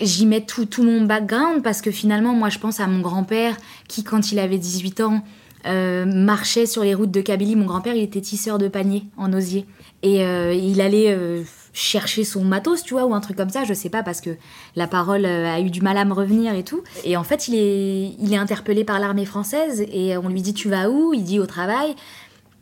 [0.00, 3.56] j'y mets tout, tout mon background parce que finalement, moi, je pense à mon grand-père
[3.88, 5.22] qui, quand il avait 18 ans,
[5.66, 7.56] euh, marchait sur les routes de Kabylie.
[7.56, 9.66] Mon grand-père, il était tisseur de paniers en osier.
[10.02, 11.42] Et euh, il allait euh,
[11.74, 14.30] chercher son matos, tu vois, ou un truc comme ça, je sais pas, parce que
[14.74, 16.82] la parole a eu du mal à me revenir et tout.
[17.04, 20.54] Et en fait, il est, il est interpellé par l'armée française et on lui dit
[20.54, 21.12] Tu vas où?
[21.12, 21.94] Il dit Au travail.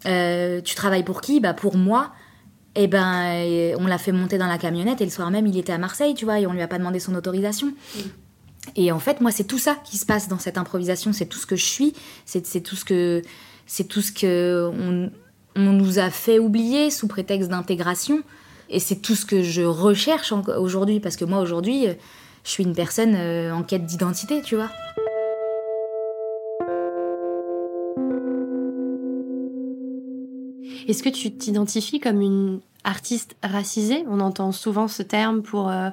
[0.05, 1.39] tu travailles pour qui?
[1.39, 2.11] Bah, pour moi
[2.79, 5.59] et eh ben on l'a fait monter dans la camionnette et le soir même il
[5.59, 7.67] était à Marseille, tu vois, et on lui a pas demandé son autorisation.
[7.67, 8.01] Mm.
[8.77, 11.39] Et en fait, moi, c'est tout ça qui se passe dans cette improvisation, c'est tout
[11.39, 13.23] ce que je suis, c'est tout ce que
[13.67, 15.11] c'est tout ce que on,
[15.61, 18.23] nous a fait oublier sous prétexte d'intégration,
[18.71, 21.87] et c'est tout ce que je recherche aujourd'hui parce que moi aujourd'hui,
[22.45, 24.71] je suis une personne euh, en quête d'identité, tu vois.
[30.87, 35.91] Est-ce que tu t'identifies comme une artiste racisée On entend souvent ce terme pour euh,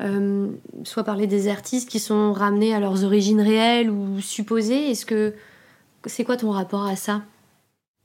[0.00, 0.48] euh,
[0.84, 4.90] soit parler des artistes qui sont ramenés à leurs origines réelles ou supposées.
[4.90, 5.34] Est-ce que
[6.06, 7.22] c'est quoi ton rapport à ça?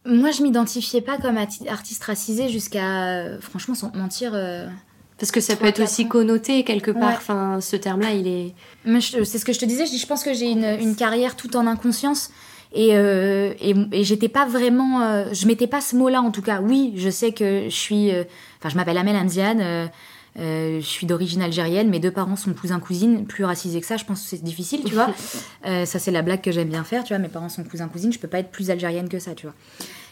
[0.05, 4.31] Moi, je m'identifiais pas comme artiste racisée jusqu'à, franchement, sans mentir.
[4.33, 4.67] Euh,
[5.19, 7.13] parce que ça peut être aussi connoté quelque part.
[7.13, 8.55] Enfin, ce terme-là, il est.
[9.23, 9.85] C'est ce que je te disais.
[9.85, 12.31] Je, dis, je pense que j'ai une, une, carrière tout en inconscience.
[12.77, 15.01] Euh, et, et, j'étais pas vraiment.
[15.01, 16.61] Euh, je mettais pas ce mot-là en tout cas.
[16.61, 18.11] Oui, je sais que je suis.
[18.11, 18.23] Euh,
[18.59, 19.89] enfin, je m'appelle Amel Indiane.
[20.37, 24.21] je suis d'origine algérienne, mes deux parents sont cousins-cousines, plus racisés que ça, je pense
[24.21, 25.09] que c'est difficile, tu vois.
[25.85, 27.19] ça, c'est la blague que j'aime bien faire, tu vois.
[27.19, 29.55] Mes parents sont cousins-cousines, je peux pas être plus algérienne que ça, tu vois.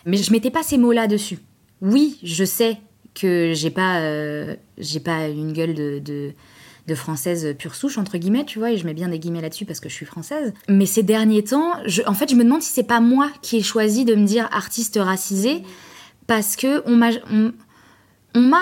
[0.06, 1.40] Mais je mettais pas ces mots-là dessus.
[1.82, 2.78] Oui, je sais
[3.16, 4.02] que j'ai pas,
[4.78, 6.34] j'ai pas une gueule de, de
[6.96, 9.80] française pure souche, entre guillemets, tu vois, et je mets bien des guillemets là-dessus parce
[9.80, 10.54] que je suis française.
[10.68, 11.74] Mais ces derniers temps,
[12.08, 14.48] en fait, je me demande si c'est pas moi qui ai choisi de me dire
[14.52, 15.64] artiste racisé,
[16.28, 17.10] parce que on m'a.
[17.32, 17.52] On,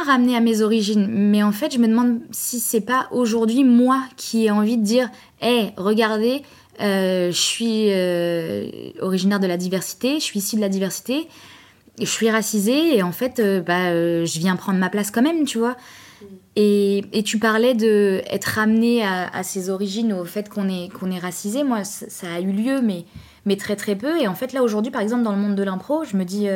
[0.05, 4.01] ramené à mes origines, mais en fait, je me demande si c'est pas aujourd'hui moi
[4.15, 5.09] qui ai envie de dire
[5.41, 6.43] Hé, regardez,
[6.79, 11.27] euh, je suis euh, originaire de la diversité, je suis issue de la diversité,
[11.99, 15.45] je suis racisée et en fait, euh, bah, je viens prendre ma place quand même,
[15.45, 15.75] tu vois.
[16.55, 21.19] Et, tu parlais de être ramené à, ses origines, au fait qu'on est, qu'on est
[21.19, 21.63] racisé.
[21.63, 23.05] Moi, ça, a eu lieu, mais,
[23.45, 24.19] mais très très peu.
[24.19, 26.47] Et en fait, là, aujourd'hui, par exemple, dans le monde de l'impro, je me dis,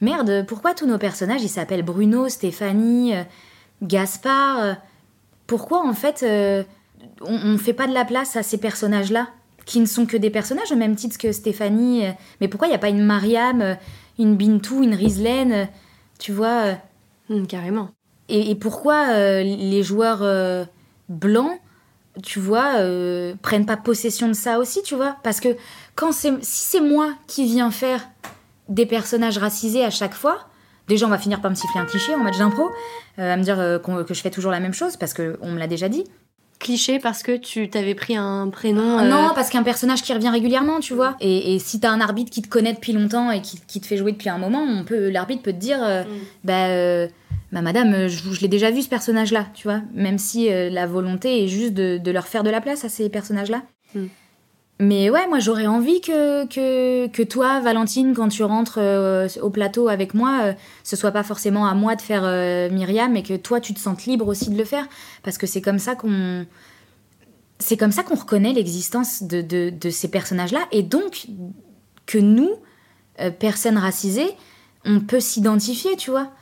[0.00, 3.14] merde, pourquoi tous nos personnages, ils s'appellent Bruno, Stéphanie,
[3.82, 4.76] Gaspard
[5.46, 6.24] Pourquoi, en fait,
[7.22, 9.28] on ne fait pas de la place à ces personnages-là
[9.64, 12.06] qui ne sont que des personnages au même titre que Stéphanie.
[12.06, 13.74] Euh, mais pourquoi il n'y a pas une Mariam, euh,
[14.18, 15.64] une Bintou, une euh,
[16.18, 16.78] tu vois
[17.28, 17.90] hmm, Carrément.
[18.34, 20.66] Et, pourquoi les joueurs
[21.08, 21.60] blancs,
[22.22, 22.72] tu vois,
[23.42, 25.16] prennent pas possession de ça aussi, tu vois?
[25.22, 25.50] Parce que
[25.94, 28.08] quand c'est, si c'est moi qui viens faire
[28.68, 30.38] des personnages racisés à chaque fois,
[30.88, 32.70] déjà on va finir par me siffler un cliché en match d'impro,
[33.18, 33.56] à me dire
[34.06, 36.04] que je fais toujours la même chose parce qu'on me l'a déjà dit
[36.62, 39.00] cliché parce que tu t'avais pris un prénom.
[39.00, 41.16] Euh, non, parce qu'un personnage qui revient régulièrement, tu vois.
[41.20, 43.86] Et, et si t'as un arbitre qui te connaît depuis longtemps et qui, qui, te
[43.86, 46.06] fait jouer depuis un moment, on peut, l'arbitre peut te dire, euh, mm.
[46.44, 47.08] bah, euh,
[47.52, 49.82] bah, madame, je, l'ai déjà vu ce personnage-là, tu vois.
[49.94, 53.08] Même si la volonté est juste de, de, leur faire de la place à ces
[53.08, 53.62] personnages-là.
[53.94, 54.06] Mm.
[54.80, 58.80] Mais ouais, moi j'aurais envie que, que, que, toi, Valentine, quand tu rentres
[59.40, 62.22] au plateau avec moi, ce soit pas forcément à moi de faire
[62.72, 64.88] Myriam, et que toi tu te sentes libre aussi de le faire.
[65.22, 66.46] Parce que c'est comme ça qu'on
[67.62, 71.26] c'est comme ça qu'on reconnaît l'existence de, de, ces personnages-là, et donc
[72.06, 72.50] que nous,
[73.20, 74.30] euh, personnes racisées,
[74.84, 76.32] on peut s'identifier, tu vois.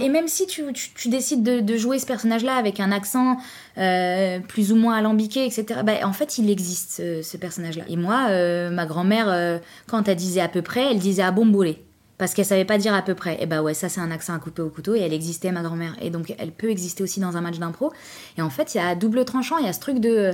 [0.00, 3.36] Et même si tu, tu, décides de, jouer ce personnage-là avec un accent
[3.76, 7.84] euh, plus ou moins alambiqué, etc., bah, en fait, il existe, ce, personnage-là.
[7.88, 11.78] Et moi, euh, ma grand-mère, quand elle disait à peu près, elle disait à bombolé
[12.22, 13.42] parce qu'elle savait pas dire à peu près.
[13.42, 15.62] Et bah ouais, ça c'est un accent à couper au couteau et elle existait ma
[15.62, 15.96] grand-mère.
[16.00, 17.92] Et donc elle peut exister aussi dans un match d'impro.
[18.38, 20.32] Et en fait, il y a double tranchant, il y a ce truc de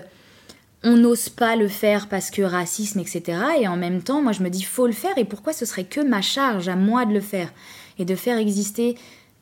[0.84, 3.40] on n'ose pas le faire parce que racisme, etc.
[3.60, 5.84] Et en même temps, moi je me dis faut le faire et pourquoi ce serait
[5.84, 7.48] que ma charge à moi de le faire?
[7.98, 8.96] Et de faire exister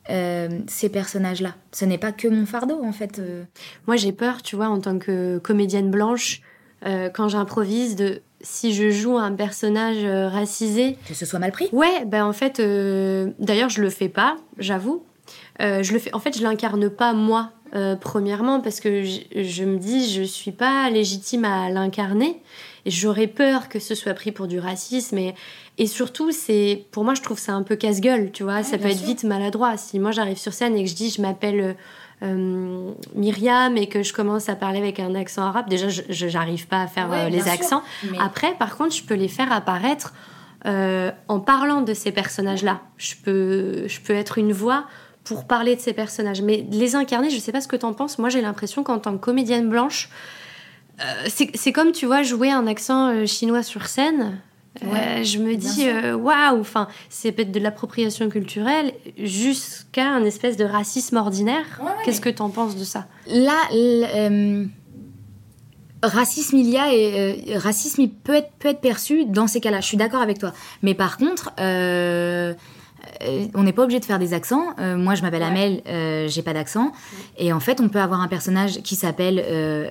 [0.09, 1.55] euh, ces personnages-là.
[1.73, 3.19] Ce n'est pas que mon fardeau en fait.
[3.19, 3.43] Euh.
[3.89, 6.43] Moi j'ai peur, tu vois, en tant que comédienne blanche,
[6.87, 10.97] euh, quand j'improvise, de si je joue un personnage racisé.
[11.09, 11.69] Que ce soit mal pris?
[11.73, 12.61] Ouais, ben en fait,
[13.41, 15.03] d'ailleurs, je le fais pas, j'avoue.
[15.59, 17.51] Je le fais, en fait, je l'incarne pas moi,
[18.01, 22.41] premièrement, parce que je, me dis, je suis pas légitime à l'incarner.
[22.85, 25.19] Et j'aurais peur que ce soit pris pour du racisme.
[25.19, 25.35] Et,
[25.79, 28.63] et surtout, c'est pour moi, je trouve ça un peu casse-gueule, tu vois.
[28.63, 29.77] ça peut être vite maladroit.
[29.77, 31.77] Si moi, j'arrive sur scène et que je dis, je m'appelle
[32.23, 36.67] euh, Myriam et que je commence à parler avec un accent arabe, déjà, je n'arrive
[36.67, 37.83] pas à faire euh, les accents.
[38.19, 40.15] Après, par contre, je peux les faire apparaître
[40.65, 42.81] euh, en parlant de ces personnages-là.
[42.97, 44.87] Je peux, je peux être une voix
[45.25, 46.41] pour parler de ces personnages.
[46.41, 48.19] Mais les incarner, je sais pas ce que tu en penses.
[48.19, 50.09] Moi, j'ai l'impression qu'en tant que comédienne blanche,
[51.29, 54.41] c'est comme, tu vois, jouer un accent chinois sur scène.
[54.83, 60.57] Euh, je me dis, euh, waouh, enfin, c'est peut-être de l'appropriation culturelle jusqu'à un espèce
[60.57, 61.81] de racisme ordinaire.
[62.05, 63.07] Qu'est-ce que tu en penses de ça?
[63.27, 64.65] Là, euh,
[66.03, 69.81] racisme, il y a, et, racisme, il peut être, peut être perçu dans ces cas-là.
[69.81, 70.53] Je suis d'accord avec toi.
[70.83, 71.53] Mais par contre,
[73.55, 74.75] on n'est pas obligé de faire des accents.
[74.79, 75.83] moi, je m'appelle Amel,
[76.29, 76.93] j'ai pas d'accent.
[77.39, 79.43] Et en fait, on peut avoir un personnage qui s'appelle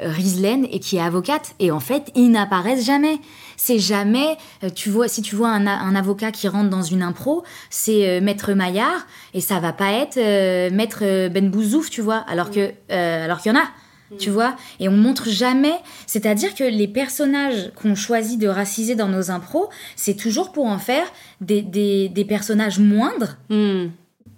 [0.02, 1.56] Rizlen et qui est avocate.
[1.60, 3.20] Et en fait, ils n'apparaissent jamais.
[3.58, 7.44] C'est jamais, euh, tu vois, si tu vois un, avocat qui rentre dans une impro,
[7.70, 12.24] c'est euh, Maître Maillard et ça va pas être euh, Maître Ben Bouzouf, tu vois,
[12.28, 13.70] alors que, alors qu'il y en a mm.
[14.18, 15.76] Tu vois et on montre jamais
[16.08, 20.80] c'est-à-dire que les personnages qu'on choisit de raciser dans nos impros c'est toujours pour en
[20.80, 21.06] faire
[21.42, 23.88] des, des, personnages moindres mm.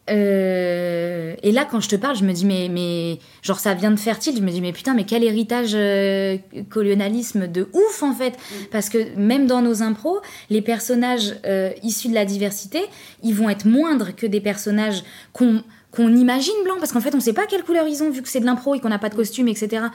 [0.10, 3.92] Euh, et là, quand je te parle, je me dis, mais, mais genre, ça vient
[3.92, 4.36] de Fertile.
[4.38, 6.38] Je me dis, mais putain, mais quel héritage euh,
[6.70, 8.32] colonialisme de ouf, en fait.
[8.32, 8.56] Mm.
[8.72, 12.82] Parce que même dans nos impros, les personnages euh, issus de la diversité,
[13.24, 15.64] ils vont être moindres que des personnages qu'on
[15.98, 16.78] qu'on imagine blancs.
[16.80, 18.76] Parce qu'en fait, on sait pas quelle couleur ils ont, vu que c'est de l'impro
[18.76, 19.88] et qu'on n'a pas de costume, etc.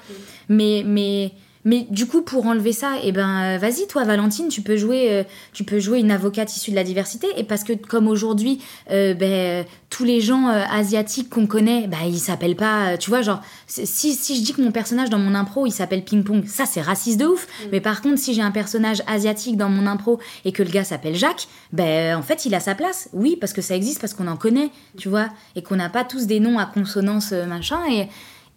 [0.48, 1.32] Mais, mais
[1.64, 5.12] mais du coup, pour enlever ça, eh ben, euh, vas-y, toi, Valentine, tu peux jouer,
[5.12, 5.22] euh,
[5.53, 7.29] tu peux jouer une avocate issue de la diversité.
[7.37, 12.18] Et parce que, comme aujourd'hui, euh, ben, tous les gens asiatiques qu'on connaît, ben, ils
[12.18, 15.66] s'appellent pas, tu vois, genre, si, si je dis que mon personnage dans mon impro,
[15.66, 17.46] il s'appelle Ping Pong, ça, c'est raciste de ouf.
[17.46, 17.68] Mm.
[17.72, 20.85] Mais par contre, si j'ai un personnage asiatique dans mon impro et que le gars
[20.85, 23.09] s'appelle Jacques, ben, en fait, il a sa place.
[23.12, 26.05] Oui, parce que ça existe, parce qu'on en connaît, tu vois, et qu'on n'a pas
[26.05, 27.79] tous des noms à consonance, machin.
[27.90, 28.09] Et,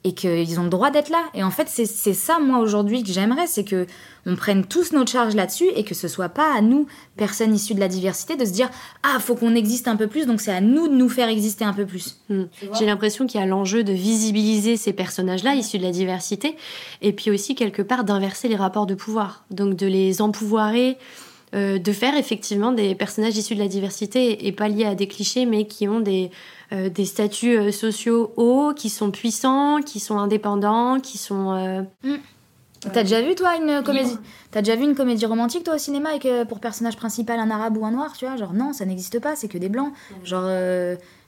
[0.06, 1.24] et qu'ils ont le droit d'être là.
[1.34, 3.88] Et en fait, c'est ça, moi, aujourd'hui, que j'aimerais, c'est que
[4.28, 6.86] on prenne tous notre charge là-dessus et que ce soit pas à nous,
[7.18, 8.70] personnes issues de la diversité, de se dire
[9.02, 11.66] ah, faut qu'on existe un peu plus, donc c'est à nous de nous faire exister
[11.66, 12.20] un peu plus.
[12.30, 12.44] Hmm.
[12.78, 16.56] J'ai l'impression qu'il y a l'enjeu de visibiliser ces personnages-là issus de la diversité,
[17.02, 20.98] et puis aussi quelque part d'inverser les rapports de pouvoir, donc de les empouvoirer.
[21.54, 25.08] Euh, de faire effectivement des personnages issus de la diversité et pas liés à des
[25.08, 26.32] clichés, mais qui ont des,
[26.74, 31.52] euh, des statuts euh, sociaux hauts, qui sont puissants, qui sont indépendants, qui sont.
[31.52, 32.16] Euh, mm.
[32.92, 34.18] T'as déjà vu toi une comédie
[34.52, 37.78] T'as déjà vu une comédie romantique toi au cinéma avec pour personnage principal un arabe
[37.78, 38.36] ou un noir, tu vois?
[38.36, 39.92] Genre non, ça n'existe pas, c'est que des blancs.
[40.24, 40.48] Genre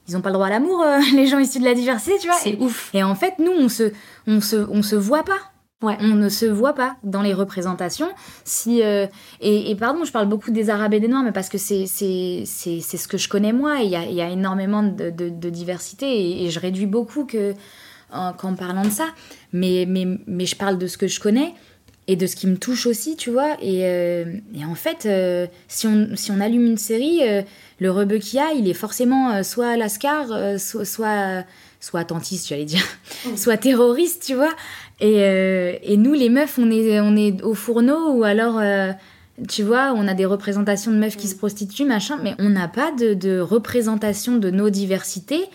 [0.08, 2.38] ils ont pas le droit à l'amour, les gens issus de la diversité, tu vois?
[2.38, 2.91] C'est ouf.
[2.93, 3.91] Et en fait, nous on se
[4.27, 5.39] on se on se voit pas.
[5.84, 5.96] Ouais.
[6.00, 8.10] On ne se voit pas dans les représentations.
[8.46, 9.06] Si euh,
[9.42, 13.08] et, pardon, je parle beaucoup des Arabes et des Noirs, mais parce que c'est ce
[13.08, 13.82] que je connais moi.
[13.84, 15.10] Il y a, y a énormément de,
[15.50, 17.54] diversité et, je réduis beaucoup que
[18.12, 19.06] en, parlant de ça.
[19.54, 21.54] Mais mais mais je parle de ce que je connais
[22.08, 23.56] et de ce qui me touche aussi, tu vois.
[23.62, 27.22] Et, euh, et en fait, euh, si on si on allume une série,
[27.80, 31.44] le rebeu qu'il y a, il est forcément soit lascar, soit soit
[31.80, 32.84] soit attentiste, j'allais dire,
[33.36, 34.54] soit terroriste, tu vois.
[35.00, 38.92] Et, euh, et, nous, les meufs, on est, on est au fourneau ou alors, euh,
[39.48, 42.68] tu vois, on a des représentations de meufs qui se prostituent, machin, mais on n'a
[42.68, 45.46] pas de, de, représentation de nos diversités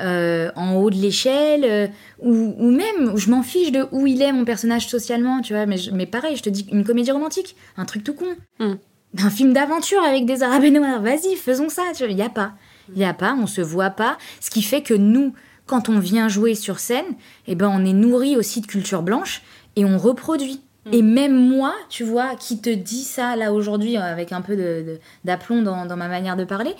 [0.00, 4.32] euh, en haut de l'échelle ou, ou, même, je m'en fiche de où il est
[4.32, 7.86] mon personnage socialement, tu vois, mais, mais pareil, je te dis une comédie romantique, un
[7.86, 8.36] truc tout con.
[8.58, 8.74] Hmm.
[9.16, 12.22] Un film d'aventure avec des arabes et noirs, vas-y, faisons ça, tu vois, il n'y
[12.22, 12.52] a pas.
[12.90, 15.32] Il n'y a pas, on se voit pas, ce qui fait que nous,
[15.66, 17.06] quand on vient jouer sur scène,
[17.46, 19.42] eh ben on est nourri aussi de culture blanche
[19.76, 20.60] et on reproduit.
[20.86, 20.94] Mm.
[20.94, 25.62] Et même moi, tu vois, qui te dis ça là aujourd'hui avec un peu d'aplomb
[25.62, 26.74] dans, ma manière de parler,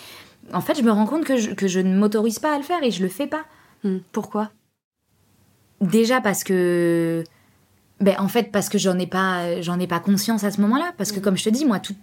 [0.52, 2.90] en fait, je me rends compte que je, ne m'autorise pas à le faire et
[2.90, 3.44] je le fais pas.
[3.82, 3.98] Mm.
[4.12, 4.50] Pourquoi?
[5.80, 7.24] Déjà parce que.
[8.00, 10.92] Ben, en fait, parce que j'en ai pas, j'en ai pas conscience à ce moment-là.
[10.98, 11.22] Parce que, mm.
[11.22, 11.94] comme je te dis, moi, tout,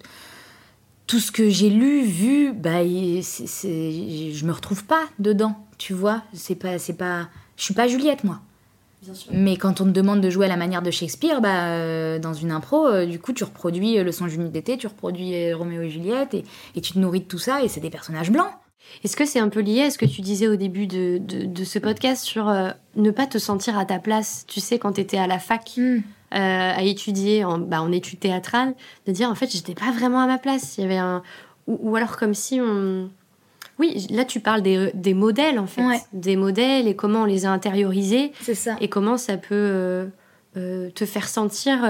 [1.12, 6.22] tout ce que j'ai lu, vu, bah, je me retrouve pas dedans, tu vois.
[6.32, 8.40] C'est pas, c'est pas, je suis pas Juliette moi.
[9.30, 12.34] Mais quand on te demande de jouer à la manière de Shakespeare, bah, euh, dans
[12.34, 15.90] une impro, euh, du coup, tu reproduis euh, le son d'été, tu reproduis Roméo et
[15.90, 16.46] Juliette, et,
[16.80, 18.54] tu te nourris de tout ça, et c'est des personnages blancs.
[19.04, 21.64] Est-ce que c'est un peu lié à ce que tu disais au début de, de,
[21.66, 22.46] ce podcast sur
[22.96, 25.72] ne pas te sentir à ta place, tu sais, quand tu étais à la fac?
[25.76, 26.00] Hmm.
[26.34, 26.38] Euh,
[26.78, 28.74] à étudier en, bah, en études théâtrales,
[29.06, 30.78] de dire en fait j'étais pas vraiment à ma place.
[30.78, 31.24] Il y avait un
[31.68, 33.10] ou, alors comme si on
[33.78, 35.82] oui, là tu parles des, des modèles en fait,
[36.14, 38.32] des modèles et comment on les a intériorisés.
[38.40, 38.78] C'est ça.
[38.80, 40.06] Et comment ça peut euh,
[40.56, 41.82] euh, te faire sentir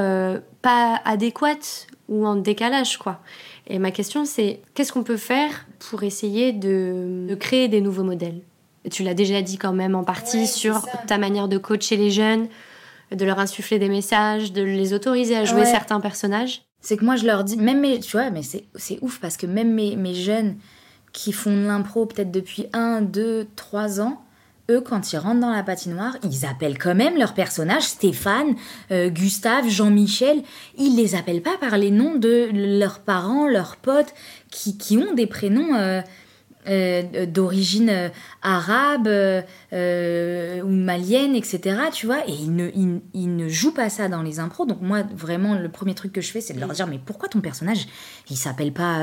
[0.64, 3.20] pas adéquate ou en décalage quoi.
[3.68, 8.04] Et ma question c'est qu'est-ce qu'on peut faire pour essayer de, de créer des nouveaux
[8.04, 8.42] modèles?
[8.90, 12.48] Tu l'as déjà dit quand même en partie sur ta manière de coacher les jeunes,
[13.12, 17.16] de leur insuffler des messages, de les autoriser à jouer certains personnages C'est que moi,
[17.16, 20.14] je leur dis, même mes, tu vois, mais c'est ouf parce que même mes, mes
[20.14, 20.56] jeunes
[21.14, 24.22] qui font de l'impro peut-être depuis 1, 2, 3 ans,
[24.70, 28.56] eux, quand ils rentrent dans la patinoire, ils appellent quand même leurs personnages Stéphane,
[28.92, 30.44] euh, Gustave, Jean-Michel.
[30.78, 34.14] Ils les appellent pas par les noms de leurs parents, leurs potes,
[34.50, 35.76] qui, qui ont des prénoms.
[35.76, 36.02] Euh,
[36.68, 38.10] euh, d'origine euh,
[38.44, 41.80] arabe euh, ou malienne, etc.
[41.92, 42.70] Tu vois, et ils ne,
[43.14, 44.68] ils, ne jouent pas ça dans les impros.
[44.68, 47.30] Donc moi, vraiment, le premier truc que je fais, c'est de leur dire, mais pourquoi
[47.30, 47.88] ton personnage,
[48.30, 49.00] il s'appelle pas,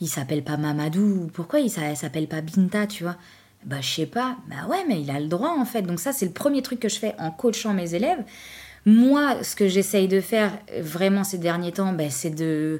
[0.00, 3.16] il s'appelle pas Mamadou Pourquoi il s'appelle pas Binta, tu vois?
[3.64, 4.36] Bah je sais pas.
[4.48, 5.82] Bah ouais, mais il a le droit en fait.
[5.82, 8.22] Donc ça, c'est le premier truc que je fais en coachant mes élèves.
[8.86, 12.78] Moi, ce que j'essaye de faire vraiment ces derniers temps, bah, c'est de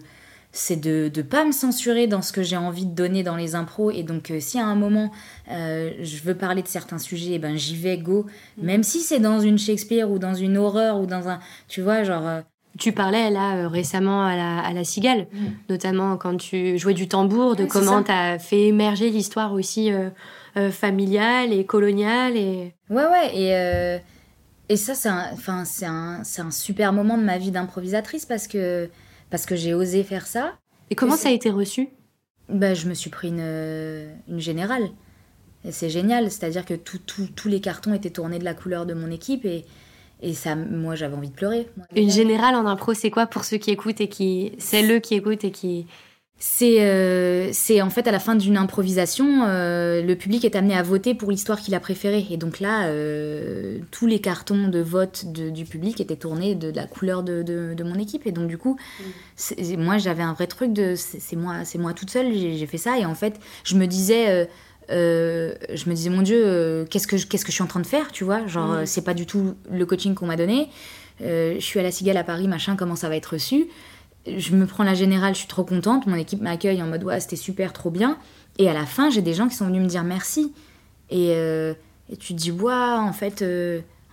[0.56, 3.56] c'est de ne pas me censurer dans ce que j'ai envie de donner dans les
[3.56, 3.90] impros.
[3.90, 5.10] Et donc, euh, si à un moment,
[5.50, 8.26] euh, je veux parler de certains sujets, eh ben, j'y vais, go.
[8.56, 8.64] Mm.
[8.64, 11.40] Même si c'est dans une Shakespeare ou dans une horreur ou dans un...
[11.66, 12.26] Tu vois, genre...
[12.26, 12.40] Euh,
[12.78, 15.46] tu parlais là récemment à la, à la Cigale, mm.
[15.70, 19.90] notamment quand tu jouais du tambour, de comment tu as fait émerger l'histoire aussi
[20.70, 22.36] familiale et coloniale.
[22.36, 22.74] Et...
[22.90, 28.24] Ouais, ouais, et, et ça, c'est un, un, un super moment de ma vie d'improvisatrice
[28.24, 28.88] parce que
[29.34, 30.52] parce que j'ai osé faire ça.
[30.90, 31.88] Et comment ça a été reçu?
[32.48, 34.90] Bah, Je me suis pris une, euh, une générale.
[35.64, 39.10] Et c'est génial, c'est-à-dire que tous les cartons étaient tournés de la couleur de mon
[39.10, 39.64] équipe et,
[40.22, 41.68] et ça, moi j'avais envie de pleurer.
[41.96, 44.52] Une générale en impro, c'est quoi pour ceux qui écoutent et qui.
[44.58, 45.88] C'est le qui écoutent et qui,
[46.62, 50.82] euh, c'est en fait à la fin d'une improvisation, euh, le public est amené à
[50.82, 52.26] voter pour l'histoire qu'il a préférée.
[52.30, 56.86] Et donc là, euh, tous les cartons de vote du public étaient tournés de, la
[56.86, 58.26] couleur de, mon équipe.
[58.26, 58.76] Et donc du coup,
[59.78, 62.98] moi j'avais un vrai truc de c'est moi, moi toute seule, j'ai fait ça.
[62.98, 64.48] Et en fait, je me disais
[64.88, 68.12] je me disais, mon Dieu, qu'est-ce que, qu'est-ce que je suis en train de faire,
[68.12, 68.46] tu vois?
[68.46, 70.68] Genre, c'est pas du tout le coaching qu'on m'a donné.
[71.20, 73.68] je suis à la Cigale à Paris, machin, comment ça va être reçu?
[74.26, 76.06] Je me prends la générale, je suis trop contente.
[76.06, 78.18] Mon équipe m'accueille en mode, ouais, c'était super, trop bien.
[78.58, 80.52] Et à la fin, j'ai des gens qui sont venus me dire merci.
[81.10, 83.44] Et, et tu te dis, ouais, en fait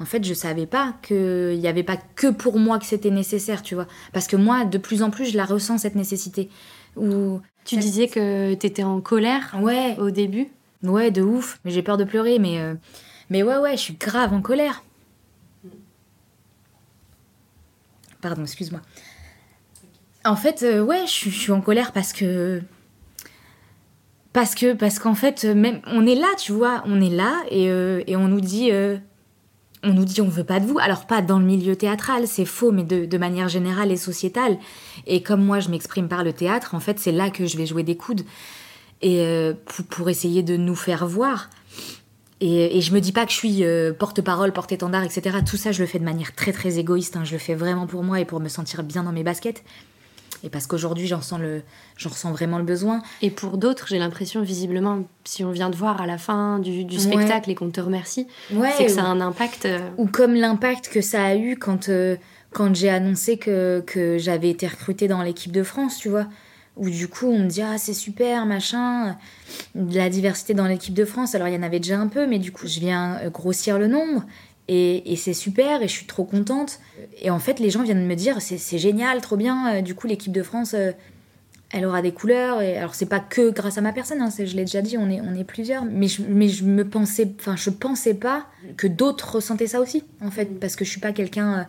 [0.01, 3.61] en fait, je savais pas qu'il n'y avait pas que pour moi que c'était nécessaire,
[3.61, 3.85] tu vois.
[4.13, 6.49] Parce que moi, de plus en plus, je la ressens, cette nécessité.
[6.95, 9.95] Ou Tu disais que tu étais en colère ouais.
[9.99, 10.47] au début?
[10.81, 11.59] Ouais, de ouf.
[11.63, 12.73] Mais j'ai peur de pleurer, mais, euh,
[13.29, 14.83] mais ouais, ouais, je suis grave en colère.
[18.21, 18.81] Pardon, excuse-moi.
[20.23, 22.61] En fait, euh, ouais, je suis en colère parce que
[24.33, 27.69] parce que parce qu'en fait même on est là tu vois on est là et,
[27.69, 28.71] euh, et on nous dit
[29.83, 30.79] on nous dit on veut pas de vous.
[30.79, 34.57] Alors pas dans le milieu théâtral, c'est faux, mais de, manière générale et sociétale.
[35.07, 37.65] Et comme moi je m'exprime par le théâtre, en fait c'est là que je vais
[37.65, 38.21] jouer des coudes
[39.01, 39.53] et euh,
[39.89, 41.49] pour, essayer de nous faire voir.
[42.39, 45.37] Et, et je me dis pas que je suis euh, porte-parole, porte-étendard, etc.
[45.47, 47.15] Tout ça je le fais de manière très très égoïste.
[47.15, 47.23] Hein.
[47.23, 49.63] Je le fais vraiment pour moi et pour me sentir bien dans mes baskets
[50.43, 51.61] et parce qu'aujourd'hui j'en sens le
[51.97, 53.01] j'en ressens vraiment le besoin.
[53.21, 56.99] Et pour d'autres j'ai l'impression visiblement si on vient de voir à la fin du,
[56.99, 58.27] spectacle et qu'on te remercie
[58.77, 61.89] c'est que ça a un impact euh, ou comme l'impact que ça a eu quand
[61.89, 62.15] euh,
[62.51, 66.27] quand j'ai annoncé que, que j'avais été recrutée dans l'équipe de France tu vois.
[66.77, 69.17] Où du coup on me dit ah c'est super machin
[69.75, 71.35] la diversité dans l'équipe de France.
[71.35, 73.77] Alors il y en avait déjà un peu mais du coup je viens euh, grossir
[73.77, 74.23] le nombre
[74.67, 76.79] et, c'est super et je suis trop contente.
[77.21, 79.75] Et en fait, les gens viennent me dire c'est génial, trop bien.
[79.75, 80.91] Euh, du coup, l'équipe de France, euh,
[81.71, 82.61] elle aura des couleurs.
[82.61, 85.09] Et alors, c'est pas que grâce à ma personne, hein, je l'ai déjà dit, on
[85.09, 85.83] est, on est plusieurs.
[85.83, 88.45] Mais je, mais je me pensais, enfin, je pensais pas
[88.77, 91.63] que d'autres ressentaient ça aussi, en fait, parce que je suis pas quelqu'un euh,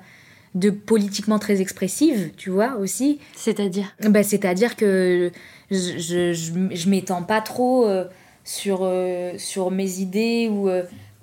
[0.55, 3.19] de politiquement très expressive, tu vois, aussi.
[3.35, 3.97] C'est-à-dire?
[4.01, 5.33] Bah, C'est-à-dire que
[5.71, 7.89] je, je, je, m'étends pas trop
[8.45, 8.89] sur,
[9.39, 10.69] sur mes idées ou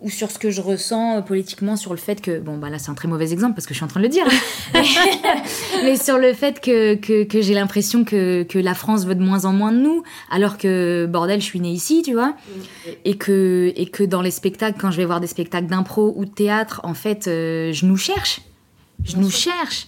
[0.02, 2.80] ou sur ce que je ressens euh, politiquement sur le fait que bon bah là
[2.80, 4.26] c'est un très mauvais exemple parce que je suis en train de le dire
[4.74, 4.82] hein.
[5.84, 9.46] mais sur le fait que, que, j'ai l'impression que, que, la France veut de moins
[9.46, 12.36] en moins de nous alors que bordel je suis née ici tu vois.
[13.04, 16.26] Et que et que dans les spectacles quand je vais voir des spectacles d'impro ou
[16.26, 18.42] de théâtre en fait euh, je nous cherche.
[19.04, 19.88] Je nous cherche.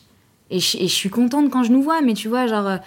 [0.49, 2.77] Et je, et je suis contente quand je nous vois mais tu vois genre euh,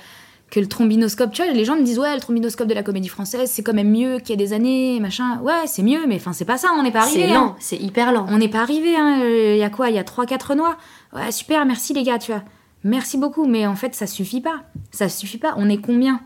[0.55, 3.09] que le trombinoscope, tu vois, les gens me disent ouais, le trombinoscope de la comédie
[3.09, 5.41] française, c'est quand même mieux qu'il y a des années, machin.
[5.41, 7.23] Ouais, c'est mieux, mais enfin, c'est pas ça, on n'est pas arrivé.
[7.27, 7.57] C'est lent, hein.
[7.59, 8.27] c'est hyper lent.
[8.29, 9.19] On n'est pas arrivé, hein.
[9.25, 10.77] Il y a quoi Il y a 3-4 noix.
[11.13, 12.43] Ouais, super, merci les gars, tu vois.
[12.85, 14.63] Merci beaucoup, mais en fait, ça suffit pas.
[14.93, 15.55] Ça suffit pas.
[15.57, 16.21] On est combien?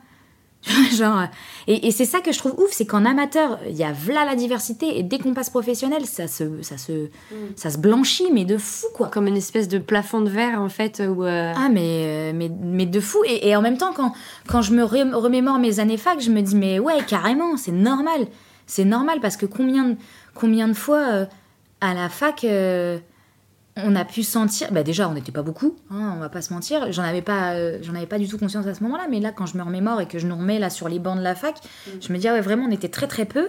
[0.97, 1.25] Genre,
[1.67, 4.35] et, c'est ça que je trouve ouf, c'est qu'en amateur, il y a là la
[4.35, 7.37] diversité, et dès qu'on passe professionnel, ça se, ça, se, mm.
[7.57, 9.09] ça se blanchit, mais de fou, quoi.
[9.09, 11.03] Comme une espèce de plafond de verre, en fait.
[11.07, 13.19] Où, euh, Ah, mais, euh, mais, mais de fou.
[13.27, 14.13] Et, en même temps, quand,
[14.47, 18.27] quand je me remémore mes années fac, je me dis, mais ouais, carrément, c'est normal.
[18.67, 19.97] C'est normal, parce que combien,
[20.35, 21.27] combien de fois, euh,
[21.81, 22.45] à la fac
[23.85, 26.53] on a pu sentir, bah déjà on n'était pas beaucoup, hein, on va pas se
[26.53, 29.21] mentir, j'en avais pas, euh, j'en avais pas du tout conscience à ce moment-là, mais
[29.21, 31.23] là quand je me remémore et que je nous remets là sur les bancs de
[31.23, 31.91] la fac, mm.
[32.01, 33.49] je me dis ah ouais vraiment on était très très peu,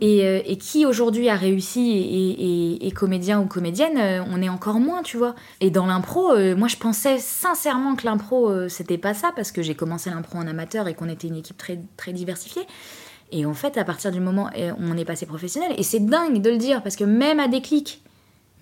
[0.00, 5.02] et, euh, qui aujourd'hui a réussi et, comédien ou comédienne, euh, on est encore moins
[5.02, 5.34] tu vois.
[5.60, 9.74] Et dans l'impro, moi je pensais sincèrement que l'impro c'était pas ça parce que j'ai
[9.74, 12.62] commencé l'impro en amateur et qu'on était une équipe très très diversifiée.
[13.32, 16.40] Et en fait, à partir du moment où on est passé professionnel, et c'est dingue
[16.40, 18.04] de le dire parce que même à des clics,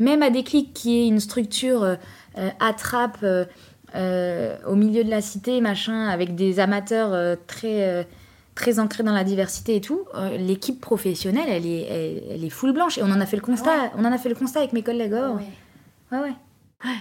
[0.02, 1.96] même à Déclic, qui est une structure euh,
[2.38, 8.06] euh, attrape euh, au milieu de la cité, machin, avec des amateurs très
[8.54, 10.04] très ancrés dans la diversité et tout,
[10.38, 12.98] l'équipe professionnelle, elle est, elle, est full blanche.
[12.98, 13.92] Et on en a fait le constat.
[13.96, 15.14] On en a fait le constat avec mes collègues.
[15.14, 15.36] Oh.
[15.36, 16.18] Ouais.
[16.18, 16.34] ouais,
[16.84, 16.94] ouais.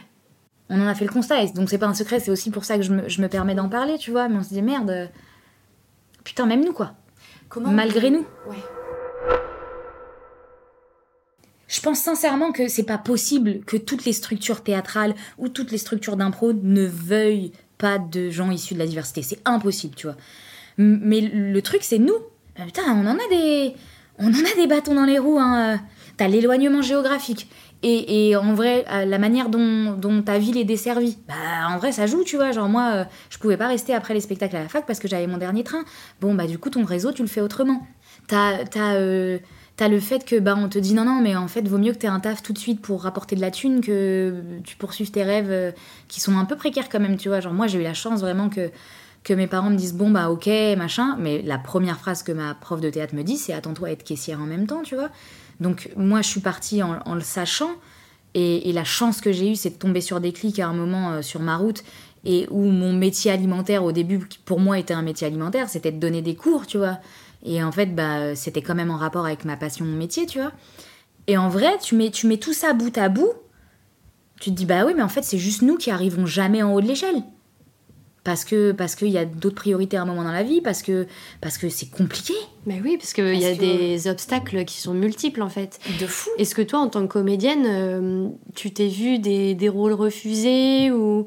[0.70, 1.46] On en a fait le constat.
[1.48, 2.22] donc c'est pas un secret.
[2.22, 4.30] C'est aussi pour ça que je me, je me permets d'en parler, tu vois.
[4.30, 5.10] Mais on se dit merde.
[6.24, 6.94] Putain, même nous quoi.
[7.50, 8.26] Comment Malgré nous.
[8.48, 8.58] Ouais.
[11.72, 15.78] Je pense sincèrement que c'est pas possible que toutes les structures théâtrales ou toutes les
[15.78, 19.22] structures d'impro ne veuillent pas de gens issus de la diversité.
[19.22, 20.18] C'est impossible, tu vois.
[20.78, 22.16] Mais le truc, c'est nous.
[22.60, 23.74] Euh, putain, on en a des,
[24.20, 25.40] on en a des bâtons dans les roues.
[25.40, 25.80] Hein.
[26.18, 27.48] T'as l'éloignement géographique.
[27.84, 31.34] Et, en vrai, euh, la manière dont, dont, ta ville est desservie, bah
[31.68, 32.52] en vrai ça joue, tu vois.
[32.52, 35.08] Genre moi, euh, je pouvais pas rester après les spectacles à la fac parce que
[35.08, 35.84] j'avais mon dernier train.
[36.20, 37.88] Bon bah du coup ton réseau tu le fais autrement.
[38.28, 38.94] T'as, t'as
[39.78, 41.94] T'as le fait que bah on te dit non non mais en fait vaut mieux
[41.94, 45.12] que t'aies un taf tout de suite pour rapporter de la thune que tu poursuives
[45.12, 45.72] tes rêves euh,
[46.08, 47.40] qui sont un peu précaires quand même tu vois.
[47.40, 48.70] Genre moi j'ai eu la chance vraiment que
[49.24, 50.48] que mes parents me disent bon bah ok
[50.78, 51.16] machin.
[51.20, 54.04] Mais la première phrase que ma prof de théâtre me dit c'est attends-toi à être
[54.04, 55.10] caissière en même temps tu vois.
[55.60, 57.72] Donc moi je suis partie en, le sachant.
[58.34, 61.12] Et, la chance que j'ai eue c'est de tomber sur des clics à un moment
[61.12, 61.84] euh, sur ma route
[62.24, 66.00] et où mon métier alimentaire au début pour moi était un métier alimentaire c'était de
[66.00, 67.00] donner des cours tu vois
[67.44, 70.40] Et en fait, bah, c'était quand même en rapport avec ma passion, mon métier, tu
[70.40, 70.52] vois.
[71.28, 73.34] Et en vrai, tu mets, tu mets tout ça bout à bout,
[74.40, 76.74] tu te dis, bah oui, mais en fait, c'est juste nous qui arrivons jamais en
[76.74, 77.24] haut de l'échelle.
[78.24, 80.84] Parce que parce qu'il y a d'autres priorités à un moment dans la vie, parce
[80.84, 81.08] que
[81.42, 82.36] parce que c'est compliqué.
[82.68, 85.80] Mais oui, parce qu'il y a des obstacles qui sont multiples en fait.
[86.00, 86.30] De fou.
[86.38, 90.92] Est-ce que toi, en tant que comédienne, euh, tu t'es vu des, des, rôles refusés
[90.92, 91.26] ou,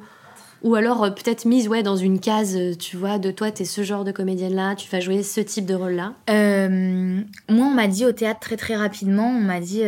[0.64, 3.64] ou alors euh, peut-être mise ouais, dans une case, euh, tu vois, de toi, t'es
[3.64, 8.04] ce genre de comédienne-là, tu vas jouer ce type de rôle-là Moi, on m'a dit
[8.04, 9.82] au théâtre très très rapidement, on m'a dit,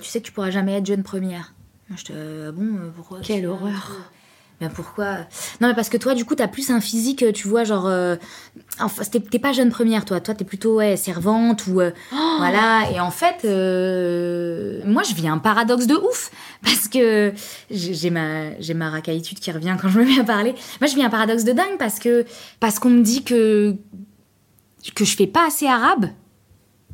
[0.00, 1.52] tu sais que tu pourras jamais être jeune première.
[1.90, 4.10] Moi, je te, ah bon, pourquoi Quelle horreur
[4.68, 5.20] pourquoi?
[5.60, 7.86] Non, mais parce que toi, du coup, t'as plus un physique, tu vois, genre.
[7.86, 8.16] Euh...
[8.78, 10.20] Enfin, t'es pas jeune première, toi.
[10.20, 11.80] Toi, t'es plutôt ouais, servante ou.
[11.80, 12.90] Euh, oh voilà.
[12.94, 14.82] Et en fait, euh...
[14.84, 16.30] moi, je vis un paradoxe de ouf.
[16.62, 17.32] Parce que
[17.70, 20.54] j'ai ma, ma racaïtude qui revient quand je me mets à parler.
[20.80, 22.26] Moi, je vis un paradoxe de dingue parce que.
[22.60, 23.74] Parce qu'on me dit que.
[24.94, 26.10] que je fais pas assez arabe.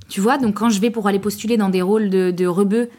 [0.08, 2.90] Tu vois, donc quand je vais pour aller postuler dans des rôles de, de rebeu,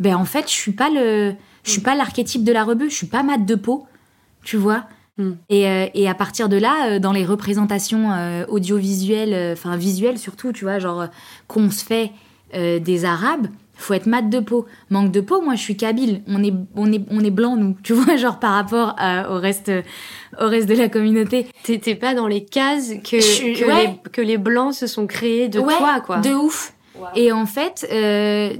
[0.00, 1.34] ben en fait, je suis pas le.
[1.62, 3.86] Je suis pas l'archétype de la rebeu, je suis pas mat de peau
[4.48, 4.84] tu vois.
[5.18, 5.32] Hmm.
[5.52, 10.52] Euh, et, à partir de là, euh, dans les représentations euh, audiovisuelles, enfin visuelles surtout,
[10.52, 11.08] tu vois, genre
[11.46, 12.12] qu'on se fait
[12.54, 14.64] des Arabes, faut être mat de peau.
[14.88, 16.22] Manque de peau, moi je suis kabyle.
[16.26, 17.76] On est, on est, on est blanc, nous.
[17.82, 18.96] Tu vois, genre par rapport
[19.30, 19.70] au, reste,
[20.40, 21.46] au reste de la communauté.
[21.62, 25.60] T'étais pas dans les cases que, que, les, que, les, blancs se sont créés de
[25.60, 26.20] toi, quoi.
[26.20, 26.72] De ouf.
[27.14, 27.86] Et en fait,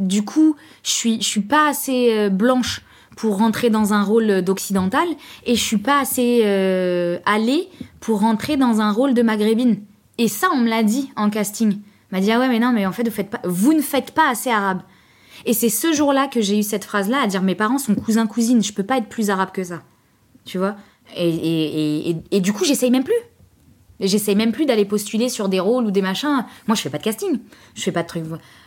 [0.01, 2.83] du coup, je suis, je suis pas assez blanche
[3.19, 5.09] pour rentrer dans un rôle d'occidental
[5.45, 9.81] et je suis pas assez euh, allée pour rentrer dans un rôle de maghrébine.
[10.19, 11.73] Et ça, on me l'a dit en casting.
[11.73, 13.11] On m'a dit ah ouais mais non mais en fait
[13.43, 14.83] vous ne faites pas assez arabe.
[15.47, 18.29] Et c'est ce jour-là que j'ai eu cette phrase-là à dire mes parents sont cousins
[18.29, 19.83] cousines, je peux pas être plus arabe que ça,
[20.45, 20.77] tu vois?
[21.17, 23.21] Et, et, et, et, du coup j'essaye même plus.
[23.99, 26.45] J'essaye même plus d'aller postuler sur des rôles ou des machins.
[26.69, 27.41] Moi je fais pas de casting,
[27.75, 28.25] je fais pas de trucs.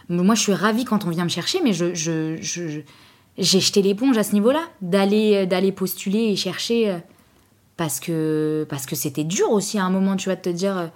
[0.10, 2.82] Moi je suis ravie quand on vient me chercher, mais je, je, je
[3.38, 6.98] j'ai jeté l'éponge à ce niveau-là, d'aller euh, d'aller postuler et chercher euh,
[7.78, 10.88] parce que parce que c'était dur aussi à un moment, tu vas te dire euh,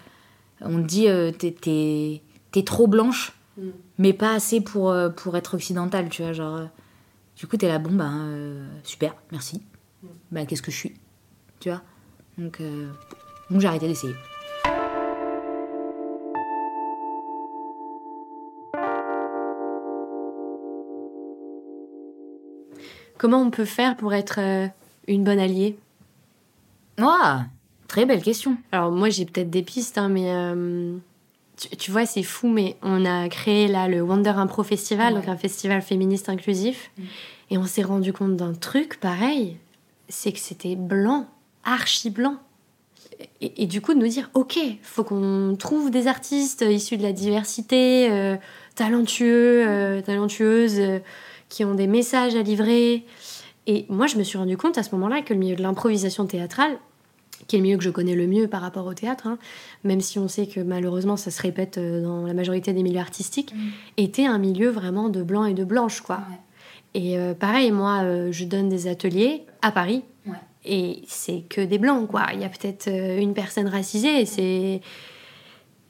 [0.61, 1.07] on te dit
[1.37, 2.21] t'es
[2.55, 3.69] es, trop blanche mm.
[3.97, 6.61] mais pas assez pour pour être occidentale, tu vois, genre
[7.37, 8.11] du coup t'es là bon bah
[8.83, 9.61] super, merci.
[10.03, 10.07] Mm.
[10.31, 10.93] Bah qu'est-ce que je suis
[11.59, 11.81] Tu vois?
[12.37, 12.61] Donc
[13.49, 14.15] donc j'ai arrêté d'essayer.
[23.17, 24.67] Comment on peut faire pour être euh,
[25.07, 25.77] une bonne alliée?
[27.01, 27.37] Oh,
[27.87, 28.57] très belle question.
[28.71, 30.97] Alors moi j'ai peut-être des pistes, hein, mais euh,
[31.77, 35.37] tu, vois c'est fou, mais on a créé là le Wonder Impro Festival, donc un
[35.37, 37.03] festival féministe inclusif, mm.
[37.51, 39.57] et on s'est rendu compte d'un truc pareil,
[40.09, 41.27] c'est que c'était blanc,
[41.63, 42.37] archi blanc.
[43.39, 47.13] Et, du coup de nous dire ok, faut qu'on trouve des artistes issus de la
[47.13, 48.35] diversité, euh,
[48.75, 51.01] talentueux, talentueuses
[51.49, 53.05] qui ont des messages à livrer.
[53.67, 56.25] Et moi, je me suis rendu compte à ce moment-là que le milieu de l'improvisation
[56.25, 56.77] théâtrale,
[57.47, 59.37] qui est le milieu que je connais le mieux par rapport au théâtre, hein,
[59.83, 62.99] même si on sait que malheureusement ça se répète euh, dans la majorité des milieux
[62.99, 63.69] artistiques, mm.
[63.97, 66.21] était un milieu vraiment de blanc et de blanche, quoi.
[66.93, 70.03] Et euh, pareil, moi, euh, je donne des ateliers à Paris,
[70.67, 72.27] et c'est que des blancs, quoi.
[72.33, 74.81] Il y a peut-être une personne racisée, et c'est...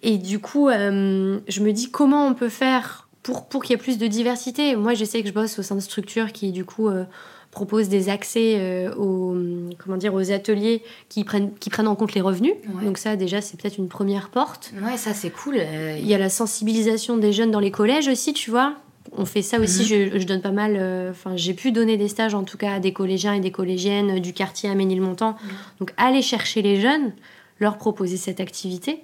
[0.08, 3.82] Et du coup, je me dis comment on peut faire pour, pour qu'il y ait
[3.82, 4.76] plus de diversité.
[4.76, 7.06] Moi, je sais que je bosse au sein de structures qui, du coup, euh,
[7.50, 9.36] proposent des accès euh, aux,
[9.80, 12.54] comment dire, aux ateliers qui prennent, qui prennent en compte les revenus.
[12.84, 14.74] Donc ça, déjà, c'est peut-être une première porte.
[14.80, 15.56] Ouais, ça, c'est cool.
[15.58, 18.76] Euh, Il y a la sensibilisation des jeunes dans les collèges aussi, tu vois.
[19.18, 20.12] On fait ça aussi, mhm.
[20.14, 20.74] je, je, donne pas mal,
[21.10, 24.20] enfin j'ai pu donner des stages en tout cas à des collégiens et des collégiennes
[24.20, 25.34] du quartier à Ménilmontant.
[25.34, 25.46] montant
[25.80, 27.14] Donc aller chercher les jeunes,
[27.60, 29.04] leur proposer cette activité.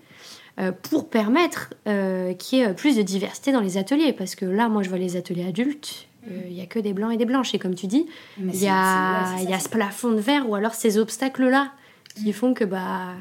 [0.60, 4.12] Euh, pour permettre euh, qu'il y ait plus de diversité dans les ateliers.
[4.12, 6.91] Parce que là, moi, je vois les ateliers adultes, euh, il n'y a que des
[6.91, 7.56] blancs et des blanches.
[7.56, 8.06] Et comme tu dis,
[8.38, 11.72] il y a, y a ce plafond de verre ou alors ces obstacles-là
[12.16, 12.66] qui font que...
[12.66, 13.14] bah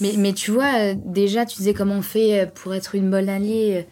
[0.00, 3.86] mais, mais tu vois, déjà, tu disais comment on fait pour être une bonne alliée.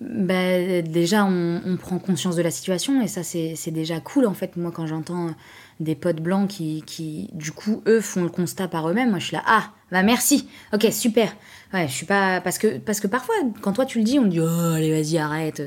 [0.00, 4.32] Bah, déjà, on, on, prend conscience de la situation et ça, c'est déjà cool en
[4.32, 4.56] fait.
[4.56, 5.34] Moi, quand j'entends
[5.80, 9.10] des potes blancs qui, qui, du coup, eux font le constat par eux-mêmes.
[9.10, 11.34] Moi, je suis là, ah, bah merci, ok, super.
[11.72, 12.40] Ouais, je suis pas.
[12.40, 15.18] Parce que, parce que parfois, quand toi tu le dis, on dit, oh, allez, vas-y,
[15.18, 15.62] arrête.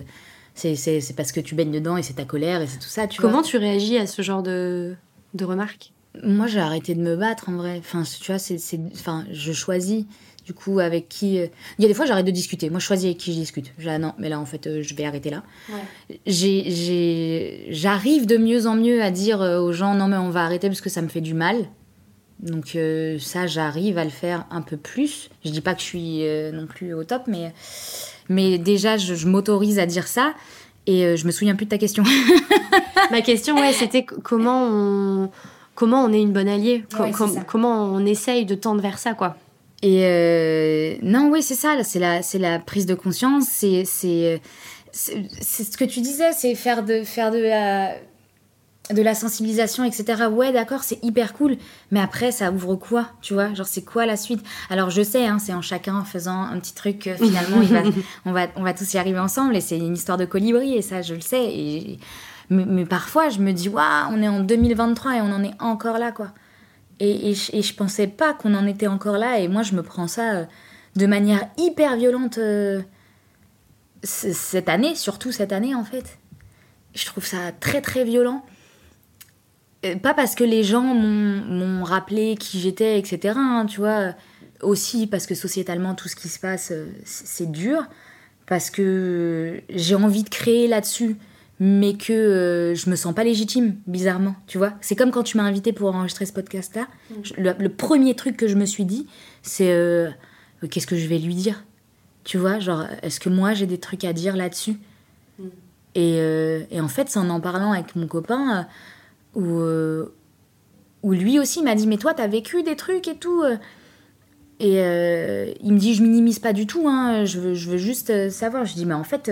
[0.55, 3.07] C'est parce que tu baignes dedans et c'est ta colère et c'est tout ça.
[3.07, 4.95] Tu Comment tu réagis à ce genre de,
[5.33, 5.93] de remarques?
[6.23, 7.77] Moi, j'ai arrêté de me battre en vrai.
[7.79, 8.59] Enfin, tu vois, c'est.
[8.93, 10.05] Enfin, je choisis
[10.45, 12.85] du coup avec qui euh, il y a des fois j'arrête de discuter moi je
[12.85, 15.29] choisis avec qui je discute ah non mais là en fait euh, je vais arrêter
[15.29, 17.67] là ouais.
[17.69, 20.67] j'arrive de mieux en mieux à dire euh, aux gens non mais on va arrêter
[20.67, 21.55] parce que ça me fait du mal
[22.39, 25.29] Donc euh, ça, j'arrive à le faire un peu plus.
[25.45, 27.53] Je dis pas que je suis non plus au top, mais,
[28.27, 30.33] mais déjà, je, je m'autorise à dire ça.
[30.85, 32.03] Et je me souviens plus de ta question.
[33.11, 35.29] Ma question, ouais, c'était comment on,
[35.75, 36.83] comment on est une bonne alliée?
[36.99, 37.43] Ouais, com-.
[37.47, 39.37] Comment on essaye de tendre vers ça, quoi?
[39.85, 41.75] Et euh, non, oui, c'est ça.
[41.83, 43.43] C'est la, la prise de conscience.
[43.49, 44.41] C'est, c'est,
[44.93, 46.31] ce que tu disais.
[46.31, 47.95] C'est faire de, faire de la,
[48.91, 50.23] de la sensibilisation, etc.
[50.31, 51.57] Ouais, d'accord, c'est hyper cool.
[51.91, 53.53] Mais après, ça ouvre quoi, tu vois?
[53.53, 54.41] Genre, c'est quoi la suite?
[54.69, 57.07] Alors, je sais, hein, c'est en chacun faisant un petit truc.
[57.07, 57.83] euh, finalement, il va-
[58.25, 59.55] on va, on va tous y arriver ensemble.
[59.57, 60.75] Et c'est une histoire de colibri.
[60.75, 61.43] Et ça, je le sais.
[61.43, 61.99] Et
[62.49, 65.53] mais, mais parfois, je me dis, waouh, on est en 2023 et on en est
[65.59, 66.29] encore là, quoi.
[66.99, 69.39] Et, je, pensais pas qu'on en était encore là.
[69.39, 70.45] Et moi, je me prends ça euh,
[70.95, 72.81] de manière hyper violente euh,
[74.03, 76.17] cette année, surtout cette année, en fait.
[76.93, 78.45] Je trouve ça très, très violent.
[79.85, 83.35] Euh, Pas parce que les gens m'ont rappelé qui j'étais, etc.
[83.37, 84.13] hein, tu vois.
[84.61, 86.71] Aussi parce que sociétalement, tout ce qui se passe,
[87.03, 87.83] c'est dur.
[88.45, 91.17] Parce que j'ai envie de créer là-dessus
[91.65, 94.73] mais que euh, je me sens pas légitime, bizarrement, tu vois.
[94.81, 96.87] C'est comme quand tu m'as invité pour enregistrer ce podcast-là.
[97.23, 99.07] Je- Le, le premier truc que je me suis dit,
[99.43, 100.09] c'est euh,
[100.69, 101.63] qu'est-ce que je vais lui dire?
[102.25, 104.75] Tu vois, genre, est-ce que moi j'ai des trucs à dire là-dessus?
[105.95, 108.67] Et, euh, et en fait, c'est en en parlant avec mon copain,
[109.33, 109.61] où,
[111.03, 113.43] où lui aussi m'a dit Mais toi, t'as vécu des trucs et tout.
[114.59, 118.29] Et il me dit Je minimise pas du tout, hein, je, veux, je veux juste
[118.31, 118.65] savoir.
[118.65, 119.31] Je dis Mais en fait.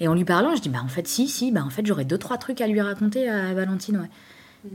[0.00, 2.04] Et en lui parlant, je dis, bah en fait, si, si, bah en fait, j'aurais
[2.06, 4.10] deux, trois trucs à lui raconter à Valentine, ouais.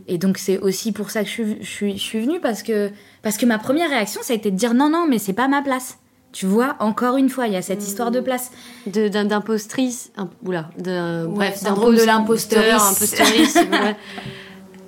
[0.08, 2.90] Et donc, c'est aussi pour ça que je suis, je je suis venue, parce que,
[3.22, 5.48] parce que ma première réaction, ça a été de dire, non, non, mais c'est pas
[5.48, 6.00] ma place.
[6.32, 8.52] Tu vois, encore une fois, il y a cette histoire de place.
[8.88, 10.12] D'impostrice.
[10.44, 10.70] Oula.
[10.78, 13.96] de- bref, syndrome de imposteurice, ouais.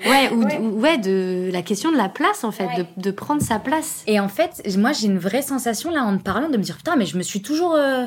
[0.05, 2.87] Ouais, ou, ou- ouais, de la question de la place, en fait, Ouais.
[2.97, 4.03] de, de prendre sa place.
[4.07, 6.77] Et en fait, moi, j'ai une vraie sensation, là, en te parlant, de me dire,
[6.77, 7.75] putain, mais je me suis toujours.
[7.75, 8.05] euh,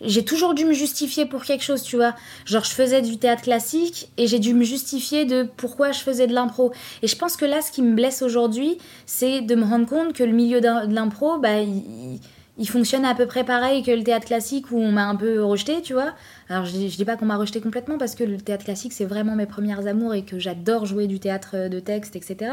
[0.00, 2.14] j'ai toujours dû me justifier pour quelque chose, tu vois.
[2.44, 6.26] Genre, je faisais du théâtre classique et j'ai dû me justifier de pourquoi je faisais
[6.26, 6.72] de l'impro.
[7.02, 10.12] Et je pense que là, ce qui me blesse aujourd'hui, c'est de me rendre compte
[10.12, 14.26] que le milieu de l'impro, bah, il, fonctionne à peu près pareil que le théâtre
[14.26, 16.14] classique où on m'a un peu rejeté, tu vois.
[16.48, 19.04] Alors, je, je dis pas qu'on m'a rejeté complètement parce que le théâtre classique, c'est
[19.04, 22.52] vraiment mes premières amours et que j'adore jouer du théâtre de texte, etc.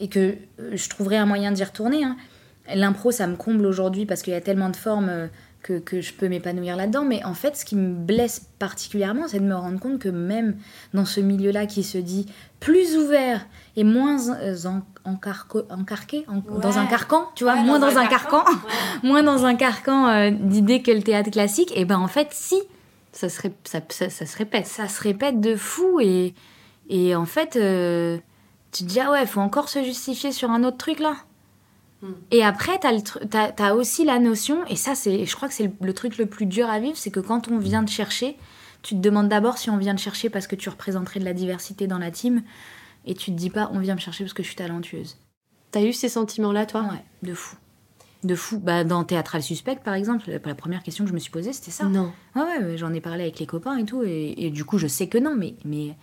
[0.00, 2.02] Et que euh, je trouverai un moyen d'y retourner.
[2.02, 2.16] hein.
[2.74, 5.26] L'impro, ça me comble aujourd'hui parce qu'il y a tellement de formes euh,
[5.64, 7.04] que, que je peux m'épanouir là-dedans.
[7.04, 10.56] Mais en fait, ce qui me blesse particulièrement, c'est de me rendre compte que même
[10.92, 12.26] dans ce milieu-là qui se dit
[12.60, 16.60] plus ouvert et moins euh, en- encarco- encarqué, en- Ouais.
[16.60, 18.44] dans un carcan, tu vois, Ouais, moins dans dans, un un carcan,
[19.02, 22.60] moins dans un carcan euh, d'idées que le théâtre classique, et ben en fait, si,
[23.12, 24.66] Ça se, ré- ça, ça- ça se répète.
[24.66, 26.34] ça se répète de fou et,
[26.90, 28.18] et en fait euh,
[28.72, 31.14] tu te dis ah ouais faut encore se justifier sur un autre truc là.
[32.30, 35.72] Et après t'as, t'as aussi la notion et ça c'est je crois que c'est le,
[35.80, 38.36] le truc le plus dur à vivre c'est que quand on vient te chercher
[38.82, 41.32] tu te demandes d'abord si on vient te chercher parce que tu représenterais de la
[41.32, 42.42] diversité dans la team
[43.06, 45.16] et tu te dis pas on vient me chercher parce que je suis talentueuse.
[45.70, 46.82] T'as eu ces sentiments-là, toi?
[46.82, 47.56] Ouais de fou.
[48.22, 48.58] De fou.
[48.58, 51.70] Bah dans Théâtral Suspect par exemple la première question que je me suis posée c'était
[51.70, 51.84] ça.
[51.84, 52.12] Non.
[52.34, 54.78] Ouais, ouais, ouais, j'en ai parlé avec les copains et tout, et, et du coup,
[54.78, 55.94] je sais que non, mais, mais,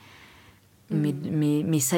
[0.92, 1.98] mais, mais, mais ça,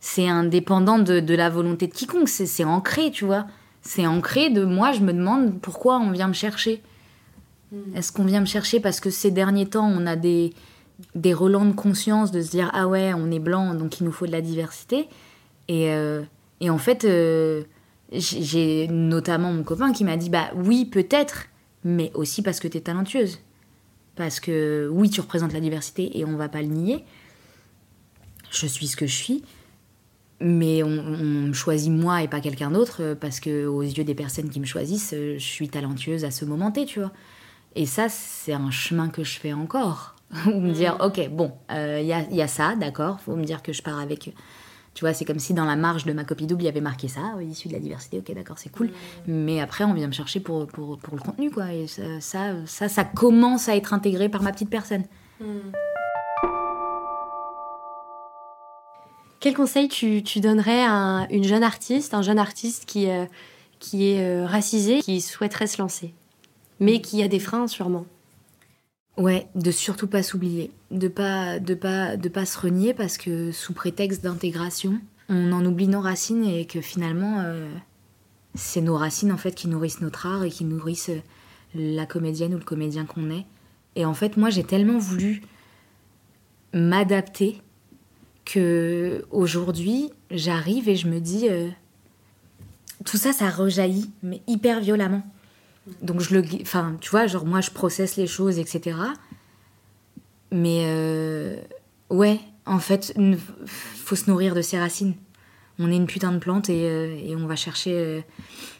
[0.00, 3.46] c'est- indépendant de, de la volonté de quiconque, c'est ancré, tu vois.
[3.82, 6.82] C'est ancré de moi, je me demande pourquoi on vient me chercher.
[7.94, 10.52] Est-ce qu'on vient me chercher parce que ces derniers temps, on a des,
[11.14, 14.12] des relents de conscience de se dire ah ouais, on est blanc, donc il nous
[14.12, 15.08] faut de la diversité.
[15.68, 16.22] Et, euh,
[16.60, 17.62] et en fait, euh,
[18.12, 21.44] j'ai notamment mon copain qui m'a dit bah oui, peut-être,
[21.84, 23.38] mais aussi parce que tu es talentueuse.
[24.16, 27.04] Parce que oui, tu représentes la diversité et on va pas le nier.
[28.50, 29.44] Je suis ce que je suis.
[30.40, 34.04] Mais on, on me choisit moi et pas quelqu'un d'autre euh, parce que aux yeux
[34.04, 37.12] des personnes qui me choisissent, euh, je suis talentueuse à ce moment T, tu vois.
[37.76, 40.16] Et ça, c'est un chemin que je fais encore.
[40.46, 43.62] Ou me dire, ok, bon, il y, a, y a ça, d'accord, faut me dire
[43.62, 44.32] que je pars avec.
[44.94, 46.80] Tu vois, c'est comme si dans la marge de ma copie double, il y avait
[46.80, 48.90] marqué ça, euh, issu de la diversité, ok, d'accord, c'est cool.
[49.26, 51.72] Mais après, on vient me chercher pour, pour, pour le contenu, quoi.
[51.72, 55.04] Et ça, ça, ça, ça commence à être intégré par ma petite personne.
[59.40, 63.24] Quel conseil tu, donnerais à un- une jeune artiste, un jeune artiste qui, euh,
[63.78, 66.12] qui est euh, racisé, qui souhaiterait se lancer,
[66.78, 68.04] mais qui a des freins sûrement?
[69.16, 73.50] Ouais, de surtout pas s'oublier, de pas, de pas, de pas se renier parce que
[73.50, 77.68] sous prétexte d'intégration, on en oublie nos racines et que finalement, euh,
[78.54, 81.10] c'est nos racines en fait qui nourrissent notre art et qui nourrissent
[81.74, 83.46] la comédienne ou le comédien qu'on est.
[83.96, 85.42] Et en fait, moi, j'ai tellement voulu
[86.72, 87.60] m'adapter
[89.30, 91.68] aujourd'hui, j'arrive et je me dis, euh,
[93.04, 95.22] tout ça, ça rejaillit, mais hyper violemment.
[96.02, 98.96] Donc je le, enfin, tu vois, genre moi je processe les choses, etc.
[100.52, 101.56] Mais euh,
[102.10, 103.14] ouais, en fait,
[104.04, 105.14] faut se nourrir de ses racines.
[105.78, 108.22] On est une putain de plante et, euh, on va chercher,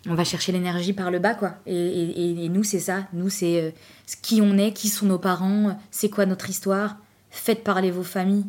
[0.06, 1.54] on va chercher l'énergie par le bas, quoi.
[1.66, 3.08] Et, nous, c'est ça.
[3.14, 3.74] Nous, c'est
[4.20, 6.96] qui on est, qui sont nos parents, c'est quoi notre histoire?
[7.30, 8.44] Faites parler vos familles.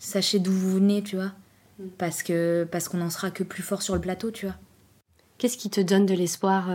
[0.00, 1.32] Sachez d'où vous venez, tu vois.
[1.78, 1.84] Mm.
[1.96, 4.56] Parce que parce qu'on en sera que plus fort sur le plateau, tu vois.
[5.38, 6.68] Qu'est-ce qui te donne de l'espoir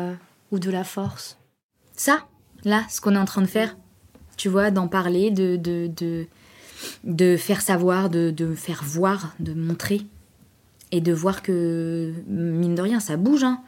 [0.51, 1.37] ou de la force?
[1.95, 2.25] Ça,
[2.63, 3.75] là, ce qu'on est en train de faire,
[4.37, 6.25] tu vois, d'en parler, de, de, de,
[7.03, 10.01] de, faire savoir, de, de faire voir, de montrer,
[10.91, 13.61] et de voir que, mine de rien, ça bouge, hein.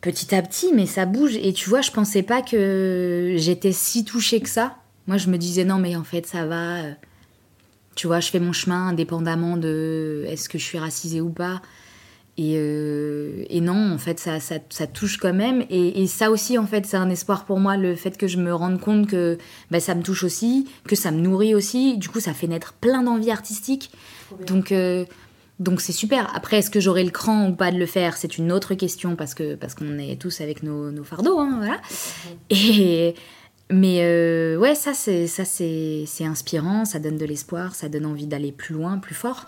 [0.00, 1.36] Petit à petit, mais ça bouge.
[1.36, 4.78] Et tu vois, je pensais pas que j'étais si touchée que ça.
[5.06, 6.84] Moi, je me disais, non, mais en fait, ça va.
[8.00, 11.60] Tu vois, je fais mon chemin indépendamment de est-ce que je suis racisée ou pas.
[12.38, 15.66] Euh, et, non, en fait, ça, ça, touche quand même.
[15.68, 18.54] Et, ça aussi, en fait, c'est un espoir pour moi, le fait que je me
[18.54, 19.36] rende compte que
[19.70, 21.98] bah, ça me touche aussi, que ça me nourrit aussi.
[21.98, 23.90] Du coup, ça fait naître plein d'envies artistiques.
[24.46, 25.04] Donc, euh,
[25.58, 26.34] donc c'est super.
[26.34, 29.14] Après, est-ce que j'aurai le cran ou pas de le faire C'est une autre question
[29.14, 31.78] parce que parce qu'on est tous avec nos, fardeaux, hein, voilà.
[32.48, 33.14] Et
[33.70, 38.26] mais euh, ouais, ça c'est ça c'est inspirant, ça donne de l'espoir, ça donne envie
[38.26, 39.46] d'aller plus loin, plus fort.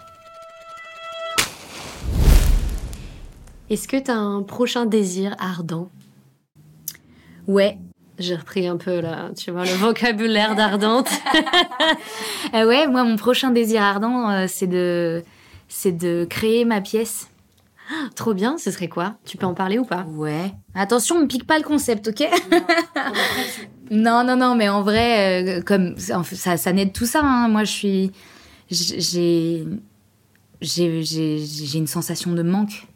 [3.68, 5.88] Est-ce que tu as un prochain désir ardent?
[7.46, 7.78] Ouais.
[8.18, 11.08] J'ai repris un peu là, tu vois, le vocabulaire d'ardente.
[12.54, 15.22] Euh, ouais, moi, mon prochain désir ardent, euh, c'est de,
[15.68, 17.30] c'est de créer ma pièce.
[17.90, 19.14] Ah, trop bien, ce serait quoi?
[19.24, 20.04] Tu peux en parler ou pas?
[20.10, 20.52] Ouais.
[20.74, 22.28] Attention, on me pique pas le concept, ok?
[22.50, 22.60] Non,
[23.90, 27.20] non, non, mais en vrai, euh, comme ça, ça naît de tout ça.
[27.22, 27.48] Hein.
[27.48, 28.12] Moi, je suis,
[28.70, 29.64] j'ai,
[31.74, 32.86] une sensation de manque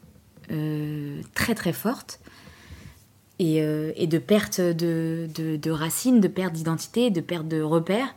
[0.51, 2.19] euh, très très forte
[3.39, 8.15] et, euh, de perte de, de, racines, de perte d'identité, de perte de repères.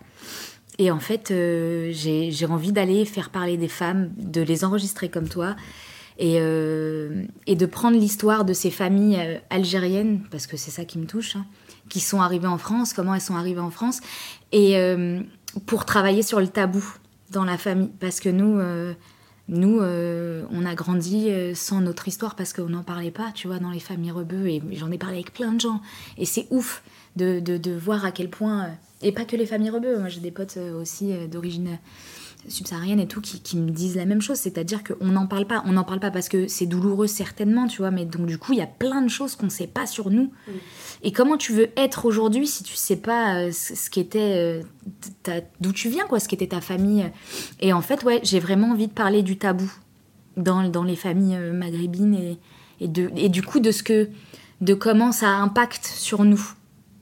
[0.78, 5.54] Et en fait, j'ai envie d'aller faire parler des femmes, de les enregistrer comme toi,
[6.18, 11.04] et, et de prendre l'histoire de ces familles algériennes, parce que c'est ça qui me
[11.04, 11.44] touche, hein,
[11.90, 14.00] qui sont arrivées en France, comment elles sont arrivées en France,
[14.52, 14.76] et
[15.66, 16.82] pour travailler sur le tabou
[17.30, 17.90] dans la famille.
[18.00, 18.58] Parce que nous,
[19.50, 23.48] nous, euh, on a grandi euh, sans notre histoire parce qu'on n'en parlait pas, tu
[23.48, 24.46] vois, dans les familles rebeux.
[24.46, 25.80] Et j'en ai parlé avec plein de gens.
[26.18, 26.84] Et c'est ouf
[27.16, 28.66] de, de, voir à quel point.
[28.66, 28.68] Euh,
[29.02, 29.98] et pas que les familles rebeux.
[29.98, 31.78] Moi, j'ai des potes aussi d'origine
[32.48, 34.38] subsaharienne et tout qui, qui, me disent la même chose.
[34.38, 35.62] C'est-à-dire qu'on n'en parle pas.
[35.66, 37.90] On n'en parle pas parce que c'est douloureux, certainement, tu vois.
[37.90, 40.10] Mais donc, du coup, il y a plein de choses qu'on ne sait pas sur
[40.10, 40.32] nous.
[41.02, 44.62] Et comment tu veux être aujourd'hui si tu sais pas ce qu'était
[45.60, 47.10] d'où tu viens, quoi, ce qu'était ta famille.
[47.60, 49.70] Et en fait, ouais, j'ai vraiment envie de parler du tabou
[50.36, 52.38] dans, dans les familles euh, maghrébines et,
[52.80, 54.08] et, de, et du coup de ce que,
[54.60, 56.40] de comment ça impacte sur nous,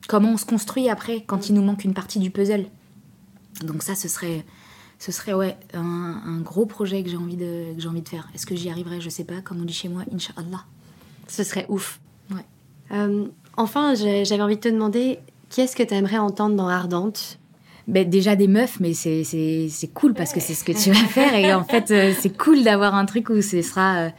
[0.09, 2.66] comment on se construit après quand il nous manque une partie du puzzle.
[3.62, 4.45] Donc ça, ce serait,
[4.99, 8.09] ce serait ouais un, un gros projet que j'ai envie de, que j'ai envie de
[8.09, 8.28] faire.
[8.34, 9.01] Est-ce que j'y arriverai?
[9.01, 9.40] Je sais pas.
[9.42, 10.64] Comme on dit chez moi, Inch'Allah.
[11.28, 12.01] Ce serait ouf.
[12.30, 12.44] Ouais.
[12.92, 13.26] Euh,
[13.57, 15.18] enfin, j'avais envie de te demander,
[15.51, 17.38] qu'est-ce que tu aimerais entendre dans Ardente?
[17.86, 21.34] Ben, déjà des meufs, mais c'est cool parce que c'est ce que tu vas faire.
[21.34, 24.11] Et en fait, euh, c'est cool d'avoir un truc où ce sera euh,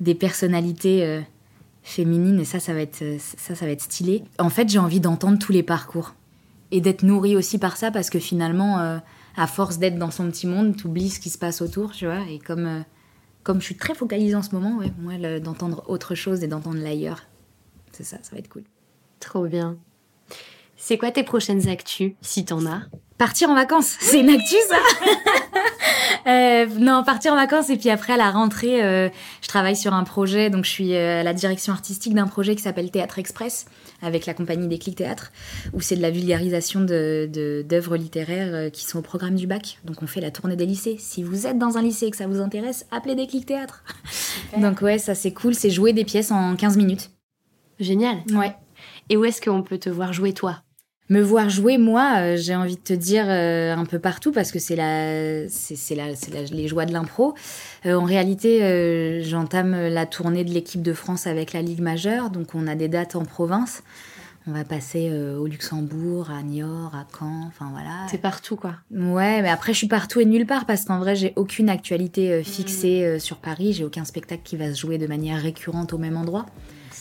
[0.00, 1.20] des personnalités euh,
[1.82, 3.02] féminines et ça, ça va, être,
[3.38, 4.24] ça, ça va être stylé.
[4.38, 6.14] En fait, j'ai envie d'entendre tous les parcours
[6.70, 9.00] et d'être nourrie aussi par ça parce que finalement,
[9.38, 12.06] à force d'être dans son petit monde, tu oublies ce qui se passe autour, tu
[12.06, 12.22] vois.
[12.28, 12.84] Et comme,
[13.44, 16.78] comme je suis très focalisée en ce moment, ouais, moi, d'entendre autre chose et d'entendre
[16.78, 17.22] l'ailleurs,
[17.92, 18.64] c'est ça, ça va être cool.
[19.20, 19.76] Trop bien.
[20.76, 22.82] C'est quoi tes prochaines actus, si t'en as?
[23.16, 24.76] Partir en vacances, c'est une actu ça
[26.30, 29.08] euh, Non, partir en vacances et puis après à la rentrée, euh,
[29.42, 32.54] je travaille sur un projet, donc je suis euh, à la direction artistique d'un projet
[32.54, 33.66] qui s'appelle Théâtre Express
[34.02, 35.32] avec la compagnie des Clics Théâtre,
[35.72, 39.78] où c'est de la vulgarisation de, d'œuvres littéraires qui sont au programme du bac.
[39.84, 40.96] Donc on fait la tournée des lycées.
[40.98, 43.84] Si vous êtes dans un lycée et que ça vous intéresse, appelez des Clics Théâtre.
[44.58, 47.10] Donc ouais, ça c'est cool, c'est jouer des pièces en 15 minutes.
[47.80, 48.18] Génial.
[48.32, 48.54] Ouais.
[49.08, 50.62] Et où est-ce qu'on peut te voir jouer toi?
[51.08, 54.52] Me voir jouer, moi, euh, j'ai envie de te dire euh, un peu partout parce
[54.52, 57.34] que c'est la, c'est la, la, les joies de l'impro.
[57.86, 62.54] Euh, en réalité, j'entame la tournée de l'équipe de France avec la Ligue majeure, donc
[62.54, 63.82] on a des dates en province.
[64.46, 68.06] On va passer au Luxembourg, à Niort, à Caen, enfin voilà.
[68.10, 68.76] C'est partout quoi.
[68.90, 72.42] Ouais, mais après je suis partout et nulle part parce qu'en vrai j'ai aucune actualité
[72.42, 76.16] fixée sur Paris, j'ai aucun spectacle qui va se jouer de manière récurrente au même
[76.16, 76.46] endroit.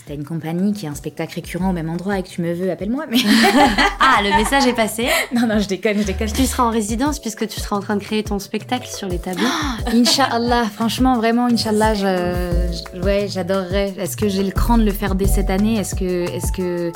[0.08, 2.54] T'as une compagnie qui a un spectacle récurrent au même endroit et que tu me
[2.54, 3.06] veux, appelle-moi.
[3.12, 3.18] Mais...
[4.00, 5.08] ah, le message est passé.
[5.36, 6.32] Non, non, je déconne, je déconne.
[6.32, 9.20] Tu seras en résidence puisque tu seras en train de créer ton spectacle sur les
[9.20, 9.46] tableaux.
[9.94, 13.94] Inch'Allah, franchement, vraiment, Inch'Allah, je, ouais, j'adorerais.
[13.98, 15.78] Est-ce que j'ai le cran de le faire dès cette année?
[15.78, 16.92] Est-ce que, est-ce que,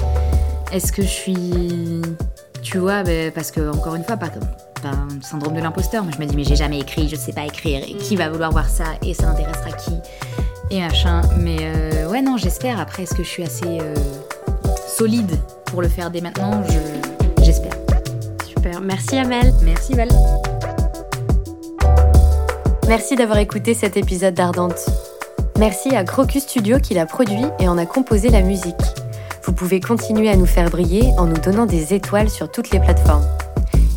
[0.71, 2.01] est-ce que je suis,
[2.61, 4.47] tu vois, ben, parce que encore une fois, pas comme
[4.85, 6.03] un syndrome de l'imposteur.
[6.03, 8.29] Moi, je me dis, mais j'ai jamais écrit, je sais pas écrire, et qui va
[8.29, 9.91] vouloir voir ça, et ça intéressera qui,
[10.71, 11.21] et machin.
[11.39, 12.79] Mais euh, ouais, non, j'espère.
[12.79, 13.93] Après, est-ce que je suis assez euh,
[14.87, 16.63] solide pour le faire dès maintenant?
[17.43, 17.73] J'espère.
[18.47, 18.81] Super.
[18.81, 19.53] Merci, Amel.
[19.63, 20.09] Merci, Val.
[22.87, 24.89] Merci d'avoir écouté cet épisode d'Ardente.
[25.59, 28.73] Merci à Crocus Studio qui l'a produit et en a composé la musique.
[29.43, 32.79] Vous pouvez continuer à nous faire briller en nous donnant des étoiles sur toutes les
[32.79, 33.25] plateformes.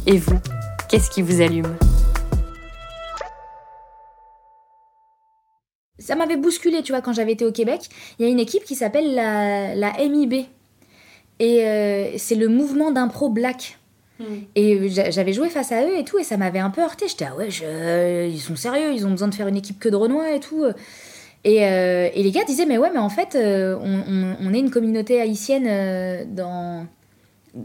[0.07, 0.39] Et vous,
[0.95, 1.77] Qu'est-ce qui vous allume?
[6.05, 7.89] Ça m'avait bousculé, tu vois, quand j'avais été au Québec.
[8.19, 10.45] Il y a une équipe qui s'appelle la, la, MIB.
[11.41, 13.79] Et euh, c'est le mouvement d'impro black.
[14.21, 14.25] Hmm.
[14.55, 17.09] Et j'avais joué face à eux et tout, et ça m'avait un peu heurté.
[17.09, 17.49] J'étais, ah ouais,
[18.31, 20.67] ils sont sérieux, ils ont besoin de faire une équipe que de Renoir et tout.
[21.43, 24.61] Et, euh, et, les gars disaient, mais ouais, mais en fait, euh, on, on, est
[24.61, 26.87] une communauté haïtienne dans,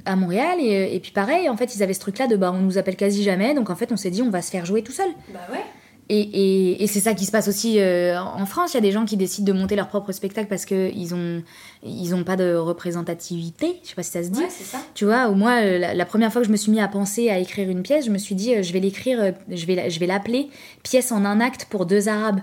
[0.05, 2.51] à Montréal et, et, puis pareil en fait ils avaient ce truc là de bah
[2.53, 4.63] on nous appelle quasi jamais donc en fait on s'est dit on va se faire
[4.65, 5.63] jouer tout seul bah ouais
[6.09, 8.73] et, et, et c'est ça qui se passe aussi euh, en France.
[8.73, 11.43] Il y a des gens qui décident de monter leur propre spectacle parce qu'ils ont,
[11.83, 13.79] ils ont pas de représentativité.
[13.83, 14.39] Je sais pas si ça se dit.
[14.39, 14.79] Ouais, ça.
[14.95, 17.29] Tu vois, ou moi, euh, la, première fois que je me suis mis à penser
[17.29, 19.99] à écrire une pièce, je me suis dit, euh, je vais l'écrire, je vais, je
[19.99, 20.49] vais l'appeler
[20.81, 22.41] pièce en un acte pour deux Arabes.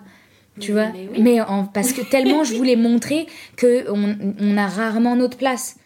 [0.61, 0.87] Tu vois,
[1.19, 5.77] mais, en, parce que tellement je voulais montrer que on, on a rarement notre place